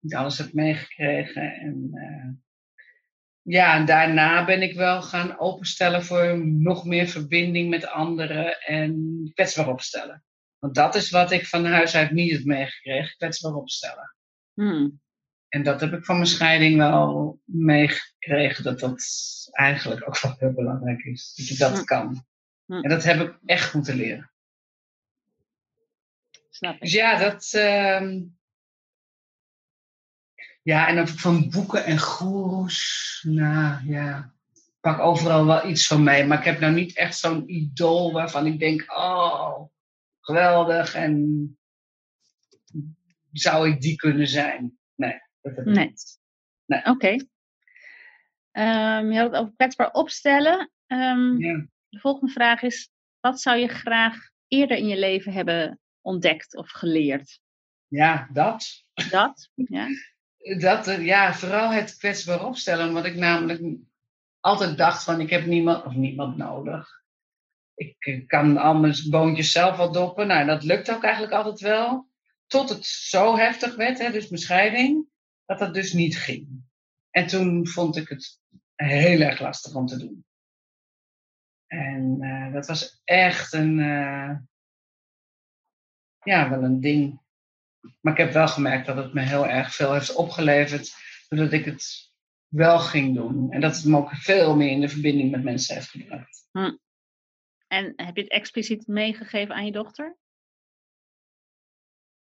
niet 0.04 0.14
alles 0.14 0.38
heb 0.38 0.52
meegekregen. 0.52 1.52
En 1.52 1.90
uh, 1.92 2.32
ja, 3.42 3.76
en 3.76 3.84
daarna 3.84 4.44
ben 4.44 4.62
ik 4.62 4.74
wel 4.74 5.02
gaan 5.02 5.38
openstellen 5.38 6.04
voor 6.04 6.46
nog 6.46 6.84
meer 6.84 7.08
verbinding 7.08 7.70
met 7.70 7.86
anderen 7.86 8.60
en 8.60 9.30
kwetsbaar 9.34 9.68
opstellen. 9.68 10.24
Want 10.58 10.74
dat 10.74 10.94
is 10.94 11.10
wat 11.10 11.30
ik 11.30 11.46
van 11.46 11.64
huis 11.64 11.94
uit 11.94 12.10
niet 12.10 12.32
heb 12.32 12.44
meegekregen, 12.44 13.16
kwetsbaar 13.16 13.54
opstellen. 13.54 14.16
Hmm. 14.54 15.00
En 15.54 15.62
dat 15.62 15.80
heb 15.80 15.92
ik 15.92 16.04
van 16.04 16.16
mijn 16.16 16.28
scheiding 16.28 16.76
wel 16.76 17.40
meegekregen, 17.44 18.64
dat 18.64 18.80
dat 18.80 19.02
eigenlijk 19.50 20.08
ook 20.08 20.20
wel 20.20 20.34
heel 20.38 20.52
belangrijk 20.52 21.02
is. 21.02 21.34
Dat 21.36 21.48
je 21.48 21.56
dat 21.56 21.84
kan. 21.84 22.26
En 22.66 22.88
dat 22.88 23.04
heb 23.04 23.20
ik 23.20 23.38
echt 23.44 23.74
moeten 23.74 23.94
leren. 23.94 24.30
Snap 26.50 26.74
ik. 26.74 26.80
Dus 26.80 26.92
ja, 26.92 27.18
dat, 27.18 27.52
uh, 27.56 28.20
ja, 30.62 30.88
en 30.88 31.08
van 31.08 31.50
boeken 31.50 31.84
en 31.84 31.98
goeroes, 31.98 33.20
nou 33.28 33.86
ja, 33.86 34.34
pak 34.80 34.98
overal 34.98 35.46
wel 35.46 35.68
iets 35.68 35.86
van 35.86 36.02
mee. 36.02 36.24
Maar 36.24 36.38
ik 36.38 36.44
heb 36.44 36.60
nou 36.60 36.74
niet 36.74 36.96
echt 36.96 37.18
zo'n 37.18 37.50
idool 37.50 38.12
waarvan 38.12 38.46
ik 38.46 38.58
denk, 38.58 38.84
oh, 38.92 39.62
geweldig 40.20 40.94
en 40.94 41.58
zou 43.32 43.68
ik 43.68 43.80
die 43.80 43.96
kunnen 43.96 44.28
zijn? 44.28 44.78
Nee, 45.64 45.92
Nee. 46.66 46.84
Oké. 46.84 47.16
Ehm, 48.50 49.10
je 49.10 49.18
had 49.18 49.30
het 49.30 49.40
over 49.40 49.52
kwetsbaar 49.56 49.90
opstellen. 49.92 50.70
Ehm, 50.86 51.36
Ja. 51.38 51.66
De 51.88 51.98
volgende 52.00 52.32
vraag 52.32 52.62
is: 52.62 52.90
wat 53.20 53.40
zou 53.40 53.58
je 53.58 53.68
graag 53.68 54.16
eerder 54.48 54.76
in 54.76 54.88
je 54.88 54.98
leven 54.98 55.32
hebben 55.32 55.80
ontdekt 56.00 56.56
of 56.56 56.70
geleerd? 56.70 57.40
ja, 57.88 58.28
dat. 58.32 58.84
Dat? 59.10 59.48
Ja. 59.68 59.88
Dat, 60.58 60.86
eh, 60.86 61.04
ja, 61.04 61.34
vooral 61.34 61.70
het 61.70 61.96
kwetsbaar 61.96 62.46
opstellen. 62.46 62.88
Omdat 62.88 63.04
ik 63.04 63.14
namelijk 63.14 63.78
altijd 64.40 64.76
dacht 64.76 65.04
van 65.04 65.20
ik 65.20 65.30
heb 65.30 65.46
niemand 65.46 65.84
of 65.84 65.94
niemand 65.94 66.36
nodig. 66.36 66.88
Ik 67.74 67.96
eh, 67.98 68.26
kan 68.26 68.56
al 68.56 68.74
mijn 68.74 68.94
boontjes 69.10 69.52
zelf 69.52 69.76
wel 69.76 69.92
doppen. 69.92 70.26
Nou, 70.26 70.46
dat 70.46 70.62
lukt 70.62 70.90
ook 70.90 71.02
eigenlijk 71.04 71.32
altijd 71.34 71.60
wel. 71.60 72.08
Tot 72.46 72.68
het 72.68 72.86
zo 72.86 73.36
heftig 73.36 73.76
werd, 73.76 73.98
hè, 73.98 74.10
dus 74.10 74.28
mijn 74.28 74.42
scheiding, 74.42 75.06
dat 75.44 75.58
dat 75.58 75.74
dus 75.74 75.92
niet 75.92 76.16
ging. 76.16 76.62
En 77.10 77.26
toen 77.26 77.66
vond 77.66 77.96
ik 77.96 78.08
het 78.08 78.40
heel 78.74 79.20
erg 79.20 79.40
lastig 79.40 79.74
om 79.74 79.86
te 79.86 79.98
doen. 79.98 80.26
En 81.66 82.18
eh, 82.20 82.52
dat 82.52 82.66
was 82.66 83.00
echt 83.04 83.52
een, 83.52 83.78
eh, 83.78 84.36
ja, 86.22 86.50
wel 86.50 86.62
een 86.62 86.80
ding. 86.80 87.22
Maar 88.00 88.12
ik 88.12 88.18
heb 88.18 88.32
wel 88.32 88.48
gemerkt 88.48 88.86
dat 88.86 88.96
het 88.96 89.14
me 89.14 89.20
heel 89.20 89.46
erg 89.46 89.74
veel 89.74 89.92
heeft 89.92 90.14
opgeleverd, 90.14 90.94
doordat 91.28 91.52
ik 91.52 91.64
het 91.64 92.12
wel 92.48 92.78
ging 92.78 93.14
doen. 93.14 93.52
En 93.52 93.60
dat 93.60 93.76
het 93.76 93.84
me 93.84 93.96
ook 93.96 94.14
veel 94.14 94.56
meer 94.56 94.70
in 94.70 94.80
de 94.80 94.88
verbinding 94.88 95.30
met 95.30 95.42
mensen 95.42 95.74
heeft 95.74 95.90
gebracht. 95.90 96.48
En 97.66 97.92
heb 97.96 98.16
je 98.16 98.22
het 98.22 98.30
expliciet 98.30 98.86
meegegeven 98.86 99.54
aan 99.54 99.64
je 99.64 99.72
dochter? 99.72 100.16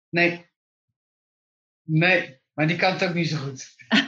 Nee. 0.08 0.46
Nee, 1.82 2.37
maar 2.58 2.66
die 2.66 2.76
kan 2.76 2.92
het 2.92 3.04
ook 3.04 3.14
niet 3.14 3.28
zo 3.28 3.36
goed. 3.36 3.76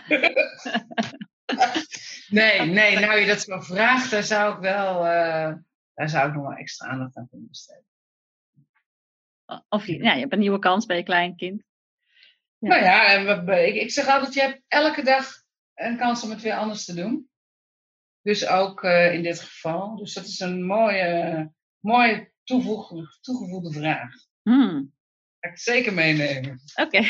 nee, 2.38 2.60
nee, 2.60 2.98
nou 2.98 3.18
je 3.18 3.26
dat 3.26 3.40
zo 3.40 3.60
vraagt, 3.60 4.10
daar 4.10 4.22
zou 4.22 4.54
ik 4.54 4.60
wel, 4.60 5.06
eh, 5.06 5.54
daar 5.94 6.08
zou 6.08 6.28
ik 6.28 6.34
nog 6.34 6.42
wel 6.42 6.56
extra 6.56 6.88
aandacht 6.88 7.16
aan 7.16 7.28
kunnen 7.28 7.48
besteden. 7.48 7.84
Of 9.68 9.86
je, 9.86 10.02
ja, 10.02 10.12
je 10.12 10.20
hebt 10.20 10.32
een 10.32 10.38
nieuwe 10.38 10.58
kans 10.58 10.86
bij 10.86 10.96
je 10.96 11.02
kleinkind. 11.02 11.62
Ja. 12.58 12.68
Nou 12.68 12.82
ja, 12.82 13.56
ik, 13.56 13.74
ik 13.74 13.90
zeg 13.90 14.06
altijd, 14.06 14.34
je 14.34 14.40
hebt 14.40 14.62
elke 14.68 15.02
dag 15.02 15.26
een 15.74 15.96
kans 15.96 16.22
om 16.22 16.30
het 16.30 16.42
weer 16.42 16.54
anders 16.54 16.84
te 16.84 16.94
doen. 16.94 17.30
Dus 18.22 18.46
ook 18.46 18.84
eh, 18.84 19.14
in 19.14 19.22
dit 19.22 19.40
geval. 19.40 19.96
Dus 19.96 20.14
dat 20.14 20.24
is 20.24 20.40
een 20.40 20.64
mooie, 20.64 21.52
mooie 21.80 22.32
toevoegde, 22.44 23.18
toegevoegde 23.20 23.72
vraag. 23.72 24.14
Hmm, 24.42 24.94
Ga 25.40 25.50
ik 25.50 25.58
zeker 25.58 25.92
meenemen. 25.92 26.60
Oké. 26.74 27.02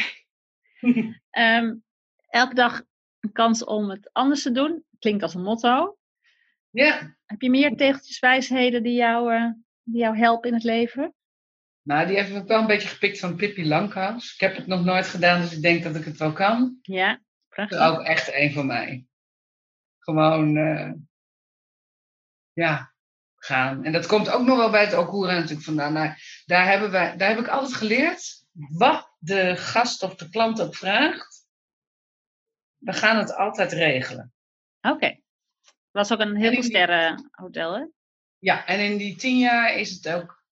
Ehm, 1.31 1.75
elke 2.29 2.55
dag 2.55 2.83
een 3.21 3.33
kans 3.33 3.65
om 3.65 3.91
het 3.91 4.13
anders 4.13 4.43
te 4.43 4.53
doen. 4.53 4.85
Klinkt 4.99 5.23
als 5.23 5.35
een 5.35 5.43
motto. 5.43 5.97
Ja, 6.71 7.17
Heb 7.25 7.41
je 7.41 7.51
meer 7.51 7.77
tegeltjeswijsheden 7.77 8.83
die 8.83 8.95
jou, 8.95 9.35
eh, 9.35 9.51
die 9.83 10.01
jou 10.01 10.17
helpen 10.17 10.49
in 10.49 10.55
het 10.55 10.65
leven? 10.65 11.15
nou 11.83 12.07
die 12.07 12.17
heb 12.17 12.43
ik 12.43 12.49
wel 12.49 12.61
een 12.61 12.67
beetje 12.67 12.89
gepikt 12.89 13.19
van 13.19 13.37
Pippi 13.37 13.67
Langkous. 13.69 14.35
Ik 14.35 14.41
heb 14.41 14.57
het 14.57 14.67
nog 14.67 14.85
nooit 14.85 15.07
gedaan, 15.07 15.41
dus 15.41 15.53
ik 15.57 15.63
denk 15.63 15.83
dat 15.83 15.97
ik 15.97 16.05
het 16.05 16.17
wel 16.17 16.33
kan. 16.33 16.79
Ja, 16.83 17.11
Dat 17.13 17.21
prachtig. 17.49 17.79
is 17.81 17.87
ook 17.87 18.01
echt 18.03 18.33
een 18.35 18.53
van 18.53 18.67
mij. 18.67 19.07
Gewoon, 19.99 20.57
eh, 20.57 20.93
ja, 22.53 22.93
gaan. 23.37 23.85
En 23.85 23.93
dat 23.93 24.07
komt 24.07 24.31
ook 24.31 24.47
nog 24.47 24.57
wel 24.57 24.71
bij 24.71 24.85
het 24.85 24.95
Okura 24.97 25.33
natuurlijk 25.35 25.63
vandaan. 25.63 25.93
Nou, 25.93 26.15
daar, 26.47 26.67
hebben 26.67 26.91
wij, 26.91 27.17
daar 27.17 27.29
heb 27.29 27.39
ik 27.39 27.49
altijd 27.49 27.75
geleerd, 27.75 28.45
wat 28.53 29.10
de 29.21 29.57
gast 29.57 30.03
of 30.03 30.15
de 30.15 30.29
klant 30.29 30.61
ook 30.61 30.75
vraagt, 30.75 31.47
we 32.77 32.93
gaan 32.93 33.17
het 33.17 33.35
altijd 33.35 33.73
regelen. 33.73 34.33
Oké. 34.81 35.07
Het 35.07 35.99
was 35.99 36.13
ook 36.13 36.21
een 36.21 36.37
heel 36.37 36.63
sterren 36.63 37.31
hotel, 37.31 37.75
hè? 37.75 37.85
Ja, 38.39 38.67
en 38.67 38.81
in 38.81 38.97
die 38.97 39.17
tien 39.17 39.39
jaar 39.39 39.75
is 39.75 39.91
het 39.91 40.09
ook 40.09 40.45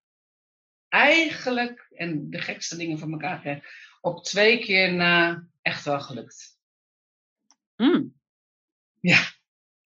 eigenlijk, 0.89 1.89
en 1.95 2.31
de 2.31 2.41
gekste 2.41 2.77
dingen 2.77 2.99
van 2.99 3.13
elkaar 3.13 3.37
gekregen, 3.37 3.65
op 4.01 4.25
twee 4.25 4.59
keer 4.59 4.93
na 4.93 5.47
echt 5.63 5.85
wel 5.85 6.01
gelukt. 6.01 6.59
Hmm. 7.75 8.15
Ja. 9.01 9.21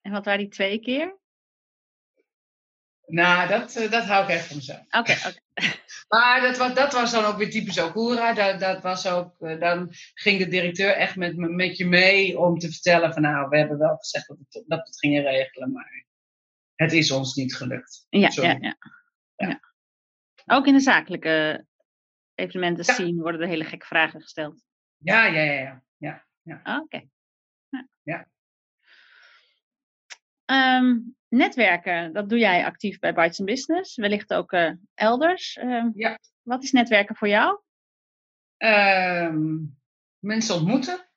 En 0.01 0.12
wat 0.12 0.25
waren 0.25 0.40
die 0.40 0.49
twee 0.49 0.81
keer? 0.81 1.21
Nou, 3.07 3.49
dat, 3.49 3.77
eh, 3.77 3.90
dat 3.90 4.05
hou 4.05 4.25
ik 4.25 4.31
echt 4.31 4.47
van 4.47 4.57
mezelf. 4.57 4.85
Oké, 4.90 5.12
oké. 5.12 5.40
Maar 6.12 6.40
dat 6.40 6.57
was, 6.57 6.75
dat 6.75 6.92
was 6.92 7.11
dan 7.12 7.25
ook 7.25 7.37
weer 7.37 7.51
typisch 7.51 7.79
Okura. 7.81 8.33
Dat, 8.33 8.61
dat 8.61 8.83
was 8.83 9.07
ook, 9.09 9.40
eh, 9.40 9.61
dan 9.61 9.88
ging 10.14 10.38
de 10.38 10.48
directeur 10.48 10.92
echt 10.92 11.16
met, 11.16 11.37
me- 11.37 11.48
met 11.48 11.77
je 11.77 11.87
mee 11.87 12.38
om 12.38 12.59
te 12.59 12.70
vertellen 12.72 13.12
van 13.12 13.22
nou, 13.22 13.48
we 13.48 13.59
hebben 13.59 13.79
wel 13.79 13.96
gezegd 13.96 14.29
dat, 14.29 14.37
het, 14.38 14.53
dat 14.53 14.79
we 14.79 14.85
het 14.87 14.98
gingen 14.98 15.22
regelen, 15.22 15.72
maar 15.72 16.05
het 16.75 16.92
is 16.92 17.11
ons 17.11 17.35
niet 17.35 17.55
gelukt. 17.57 18.07
Ja, 18.09 18.29
ja, 18.33 18.42
ja, 18.42 18.59
Ja. 18.61 18.77
ja. 19.48 19.61
Ook 20.46 20.66
in 20.66 20.72
de 20.72 20.81
zakelijke 20.81 21.66
evenementen 22.35 22.85
Ja. 22.87 22.94
zien 22.94 23.20
worden 23.20 23.40
er 23.40 23.48
hele 23.48 23.64
gekke 23.64 23.87
vragen 23.87 24.20
gesteld. 24.20 24.62
Ja, 24.96 25.27
ja, 25.27 25.42
ja, 25.42 25.83
ja. 25.96 26.25
ja. 26.42 26.61
Ah, 26.62 26.81
Oké. 26.83 27.03
Ja. 27.68 27.88
Ja. 28.03 28.27
Ehm, 30.53 30.99
netwerken, 31.29 32.12
dat 32.12 32.29
doe 32.29 32.38
jij 32.38 32.65
actief 32.65 32.99
bij 32.99 33.15
Bites 33.15 33.38
Business, 33.38 33.97
wellicht 33.97 34.35
ook 34.35 34.53
eh, 34.53 34.71
elders. 34.95 35.57
Ehm, 35.57 35.88
Ja. 35.95 36.19
Wat 36.43 36.62
is 36.62 36.73
netwerken 36.73 37.17
voor 37.17 37.29
jou? 37.29 37.61
Ehm, 38.57 39.57
mensen 40.19 40.55
ontmoeten, 40.55 41.09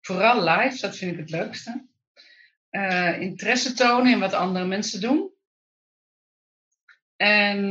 vooral 0.00 0.44
live, 0.44 0.80
dat 0.80 0.96
vind 0.96 1.12
ik 1.12 1.18
het 1.18 1.30
leukste. 1.30 1.86
Eh, 2.70 3.20
interesse 3.20 3.72
tonen 3.72 4.12
in 4.12 4.18
wat 4.18 4.32
andere 4.32 4.66
mensen 4.66 5.00
doen. 5.00 5.30
En 7.16 7.68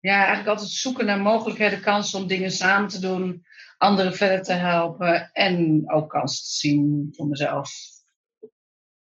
ja, 0.00 0.16
eigenlijk 0.16 0.48
altijd 0.48 0.68
zoeken 0.68 1.06
naar 1.06 1.20
mogelijkheden, 1.20 1.80
kansen 1.80 2.20
om 2.20 2.26
dingen 2.26 2.50
samen 2.50 2.88
te 2.88 3.00
doen, 3.00 3.44
anderen 3.78 4.14
verder 4.14 4.42
te 4.42 4.52
helpen 4.52 5.30
en 5.32 5.84
ook 5.90 6.10
kansen 6.10 6.44
te 6.44 6.50
zien 6.50 7.08
voor 7.16 7.26
mezelf, 7.26 7.70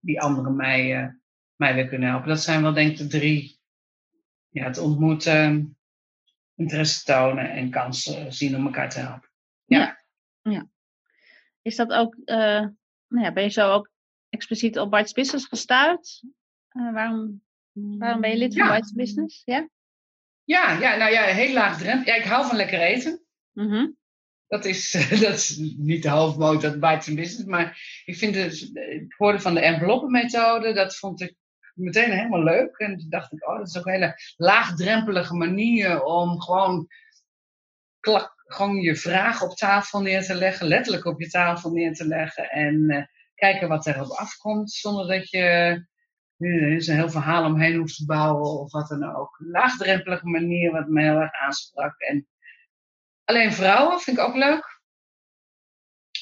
die 0.06 0.22
anderen 0.22 0.56
mij, 0.56 1.02
eh, 1.02 1.08
mij 1.56 1.76
weer 1.76 1.88
kunnen 1.88 2.10
helpen. 2.10 2.28
Dat 2.28 2.42
zijn 2.42 2.62
wel 2.62 2.74
denk 2.74 2.92
ik 2.92 2.98
de 2.98 3.08
drie. 3.08 3.60
Ja, 4.50 4.64
het 4.64 4.78
ontmoeten, 4.78 5.78
interesse 6.56 7.04
tonen 7.04 7.52
en 7.52 7.70
kansen 7.70 8.34
zien 8.34 8.56
om 8.56 8.66
elkaar 8.66 8.90
te 8.90 9.00
helpen. 9.00 9.30
Is 11.62 11.76
dat 11.76 11.92
ook, 11.92 12.16
eh, 12.26 12.66
nou 13.08 13.24
ja, 13.26 13.32
ben 13.32 13.44
je 13.44 13.50
zo 13.50 13.72
ook 13.72 13.90
expliciet 14.30 14.80
op 14.80 14.92
Bites 14.92 15.12
Business 15.12 15.46
gestuurd? 15.46 16.24
Eh, 16.68 16.94
waarom, 16.94 17.44
waarom 17.72 18.22
ben 18.22 18.30
je 18.30 18.38
lid 18.38 18.56
van 18.56 18.66
Ja. 18.66 18.76
Bites 18.76 18.94
Business? 18.94 19.42
Ja? 19.46 19.70
Ja, 20.44 20.80
ja, 20.80 20.96
nou 20.96 21.12
ja, 21.12 21.24
heel 21.24 21.54
laag 21.54 21.78
drempel. 21.78 22.14
Ja, 22.14 22.20
ik 22.20 22.26
hou 22.26 22.48
van 22.48 22.56
lekker 22.56 22.80
eten. 22.80 23.26
Mhm. 23.52 23.88
Dat 24.48 24.66
is, 24.66 24.92
dat 25.22 25.34
is 25.34 25.58
niet 25.78 26.04
de 26.04 26.10
hoofdmoot, 26.10 26.62
dat 26.62 26.80
bites 26.80 27.08
in 27.08 27.16
business. 27.16 27.46
Maar 27.46 28.02
ik 28.06 28.18
vind 28.18 28.36
het, 28.36 28.72
ik 28.74 29.14
hoorde 29.18 29.40
van 29.40 29.54
de 29.54 29.60
enveloppenmethode, 29.60 30.74
dat 30.74 30.96
vond 30.96 31.22
ik 31.22 31.36
meteen 31.74 32.12
helemaal 32.12 32.44
leuk. 32.44 32.78
En 32.78 32.98
toen 32.98 33.10
dacht 33.10 33.34
ik, 33.34 33.48
oh, 33.48 33.58
dat 33.58 33.68
is 33.68 33.78
ook 33.78 33.86
een 33.86 33.94
hele 33.94 34.20
laagdrempelige 34.36 35.36
manier 35.36 36.04
om 36.04 36.42
gewoon, 36.42 36.88
klak, 38.00 38.34
gewoon 38.36 38.76
je 38.76 38.96
vraag 38.96 39.42
op 39.42 39.56
tafel 39.56 40.02
neer 40.02 40.24
te 40.24 40.36
leggen, 40.36 40.68
letterlijk 40.68 41.06
op 41.06 41.20
je 41.20 41.30
tafel 41.30 41.72
neer 41.72 41.94
te 41.94 42.08
leggen. 42.08 42.50
En 42.50 42.90
eh, 42.90 43.04
kijken 43.36 43.68
wat 43.68 43.86
erop 43.86 44.12
afkomt, 44.12 44.72
zonder 44.72 45.08
dat 45.08 45.30
je 45.30 45.84
er 46.38 46.72
is 46.72 46.88
een 46.88 46.96
heel 46.96 47.10
verhaal 47.10 47.46
omheen 47.46 47.76
hoeft 47.76 47.96
te 47.96 48.06
bouwen 48.06 48.60
of 48.60 48.72
wat 48.72 48.88
dan 48.88 49.16
ook. 49.16 49.36
Laagdrempelige 49.38 50.28
manier 50.28 50.72
wat 50.72 50.88
me 50.88 51.02
heel 51.02 51.20
erg 51.20 51.34
aansprak. 51.34 52.00
En 52.00 52.28
alleen 53.26 53.54
vrouwen 53.54 54.00
vind 54.00 54.18
ik 54.18 54.24
ook 54.24 54.36
leuk. 54.36 54.80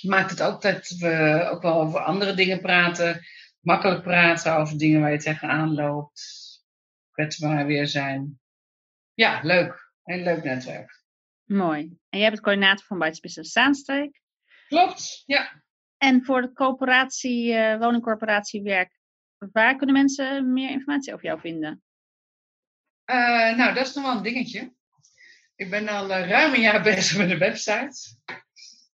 Maakt 0.02 0.30
het 0.30 0.42
ook 0.42 0.62
dat 0.62 0.88
we 0.88 1.48
ook 1.52 1.62
wel 1.62 1.82
over 1.82 2.00
andere 2.00 2.34
dingen 2.34 2.62
praten. 2.62 3.22
Makkelijk 3.60 4.02
praten 4.02 4.56
over 4.56 4.78
dingen 4.78 5.02
waar 5.02 5.12
je 5.12 5.18
tegenaan 5.18 5.74
loopt. 5.74 6.22
Kwetsbaar 7.12 7.66
weer 7.66 7.88
zijn. 7.88 8.40
Ja, 9.14 9.40
leuk. 9.44 9.92
Heel 10.04 10.24
leuk 10.24 10.44
netwerk. 10.44 11.04
Mooi. 11.44 11.98
En 12.10 12.20
jij 12.20 12.30
bent 12.30 12.42
coördinator 12.42 12.86
van 12.86 13.00
Bites 13.00 13.20
Business 13.20 13.52
Zaanstreek. 13.52 14.22
Klopt, 14.68 15.24
ja. 15.26 15.64
En 15.98 16.26
voor 16.26 16.42
de 16.42 16.54
coöperatie, 16.54 17.54
eh 17.54 17.80
woningcorporatiewerk, 17.80 19.00
waar 19.38 19.76
kunnen 19.76 19.96
mensen 19.96 20.54
meer 20.54 20.70
informatie 20.70 21.14
over 21.14 21.26
jou 21.26 21.40
vinden? 21.40 21.84
Eh, 23.06 23.56
nou, 23.56 23.74
dat 23.74 23.88
is 23.88 23.94
nog 23.94 24.06
wel 24.06 24.16
een 24.16 24.24
dingetje. 24.24 24.74
Ik 25.64 25.70
ben 25.70 25.88
al 25.88 26.14
eh, 26.14 26.30
ruim 26.30 26.54
een 26.54 26.62
jaar 26.62 26.84
bezig 26.94 27.18
met 27.18 27.30
de 27.30 27.38
website. 27.38 28.16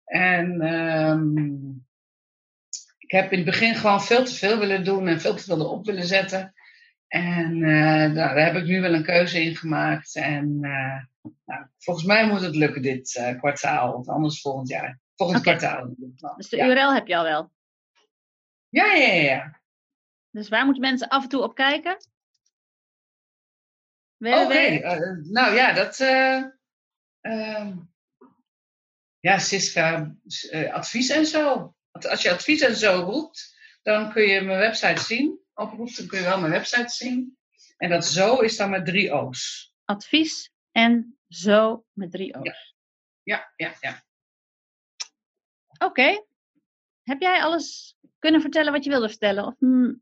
En 0.06 0.62
ehm, 0.62 1.38
ik 2.98 3.12
heb 3.12 3.32
in 3.32 3.38
het 3.38 3.46
begin 3.46 3.76
gewoon 3.76 4.04
veel 4.04 4.26
te 4.26 4.34
veel 4.36 4.60
willen 4.60 4.84
doen 4.84 5.08
en 5.08 5.22
veel 5.22 5.36
te 5.36 5.44
veel 5.44 5.60
erop 5.60 5.86
willen 5.86 6.06
zetten. 6.06 6.54
En 7.08 7.64
eh, 7.64 8.12
nou, 8.12 8.14
daar 8.14 8.46
heb 8.46 8.56
ik 8.56 8.66
nu 8.66 8.82
wel 8.82 8.94
een 8.94 9.04
keuze 9.04 9.42
in 9.44 9.56
gemaakt. 9.56 10.16
En 10.16 10.60
eh, 10.62 11.32
Nou, 11.46 11.68
volgens 11.78 12.06
mij 12.06 12.28
moet 12.28 12.42
het 12.42 12.56
lukken 12.56 12.82
dit 12.82 13.16
uh, 13.16 13.38
kwartaal, 13.38 13.94
of 13.94 14.08
anders 14.08 14.42
volgend 14.42 14.68
jaar. 14.68 15.00
Volgend 15.16 15.42
kwartaal. 15.42 15.94
Dus 16.38 16.50
de 16.50 16.58
ja. 16.58 16.68
URL 16.68 16.94
heb 16.94 17.08
je 17.08 17.18
al 17.18 17.24
wel. 17.24 17.52
ja, 18.70 18.94
ja, 18.94 19.08
ja, 19.08 19.22
ja. 19.22 19.60
Dus 20.30 20.50
waar 20.50 20.64
moeten 20.66 20.84
mensen 20.84 21.08
af 21.08 21.24
en 21.24 21.30
toe 21.30 21.44
op 21.44 21.56
kijken? 21.56 21.98
Oké, 24.20 24.46
www. 24.46 24.52
eh, 24.52 25.00
nou 25.32 25.56
ja, 25.56 25.74
dat. 25.74 25.98
Eh, 27.22 27.56
ehm, 27.56 27.78
ja, 29.20 29.38
Siska, 29.38 30.16
eh, 30.50 30.74
advies 30.74 31.10
en 31.10 31.26
zo. 31.26 31.76
Want 31.92 32.08
Als 32.08 32.22
je 32.22 32.32
advies 32.32 32.62
en 32.62 32.76
zo 32.76 33.00
roept, 33.02 33.56
dan 33.82 34.12
kun 34.12 34.24
je 34.24 34.42
mijn 34.42 34.60
website 34.60 35.02
zien. 35.02 35.40
Oproept, 35.54 35.98
dan 35.98 36.08
kun 36.08 36.18
je 36.20 36.24
wel 36.24 36.40
mijn 36.40 36.52
website 36.52 36.90
zien. 36.90 37.38
En 37.78 37.90
dat 37.90 38.06
zo 38.06 38.40
is 38.40 38.58
dan 38.58 38.70
met 38.70 38.86
drie 38.86 39.14
O's. 39.14 39.74
Advies 39.86 40.52
en 40.72 41.20
zo 41.28 41.86
met 41.94 42.12
drie 42.12 42.34
O's. 42.40 42.76
Ja, 43.24 43.52
ja, 43.56 43.74
ja. 43.80 44.04
Oké. 45.78 46.26
Heb 47.04 47.22
jij 47.22 47.42
alles 47.42 47.96
kunnen 48.20 48.42
vertellen 48.42 48.72
wat 48.72 48.84
je 48.84 48.90
wilde 48.90 49.10
vertellen? 49.10 49.46
Of 49.46 49.56
mm, 49.60 50.02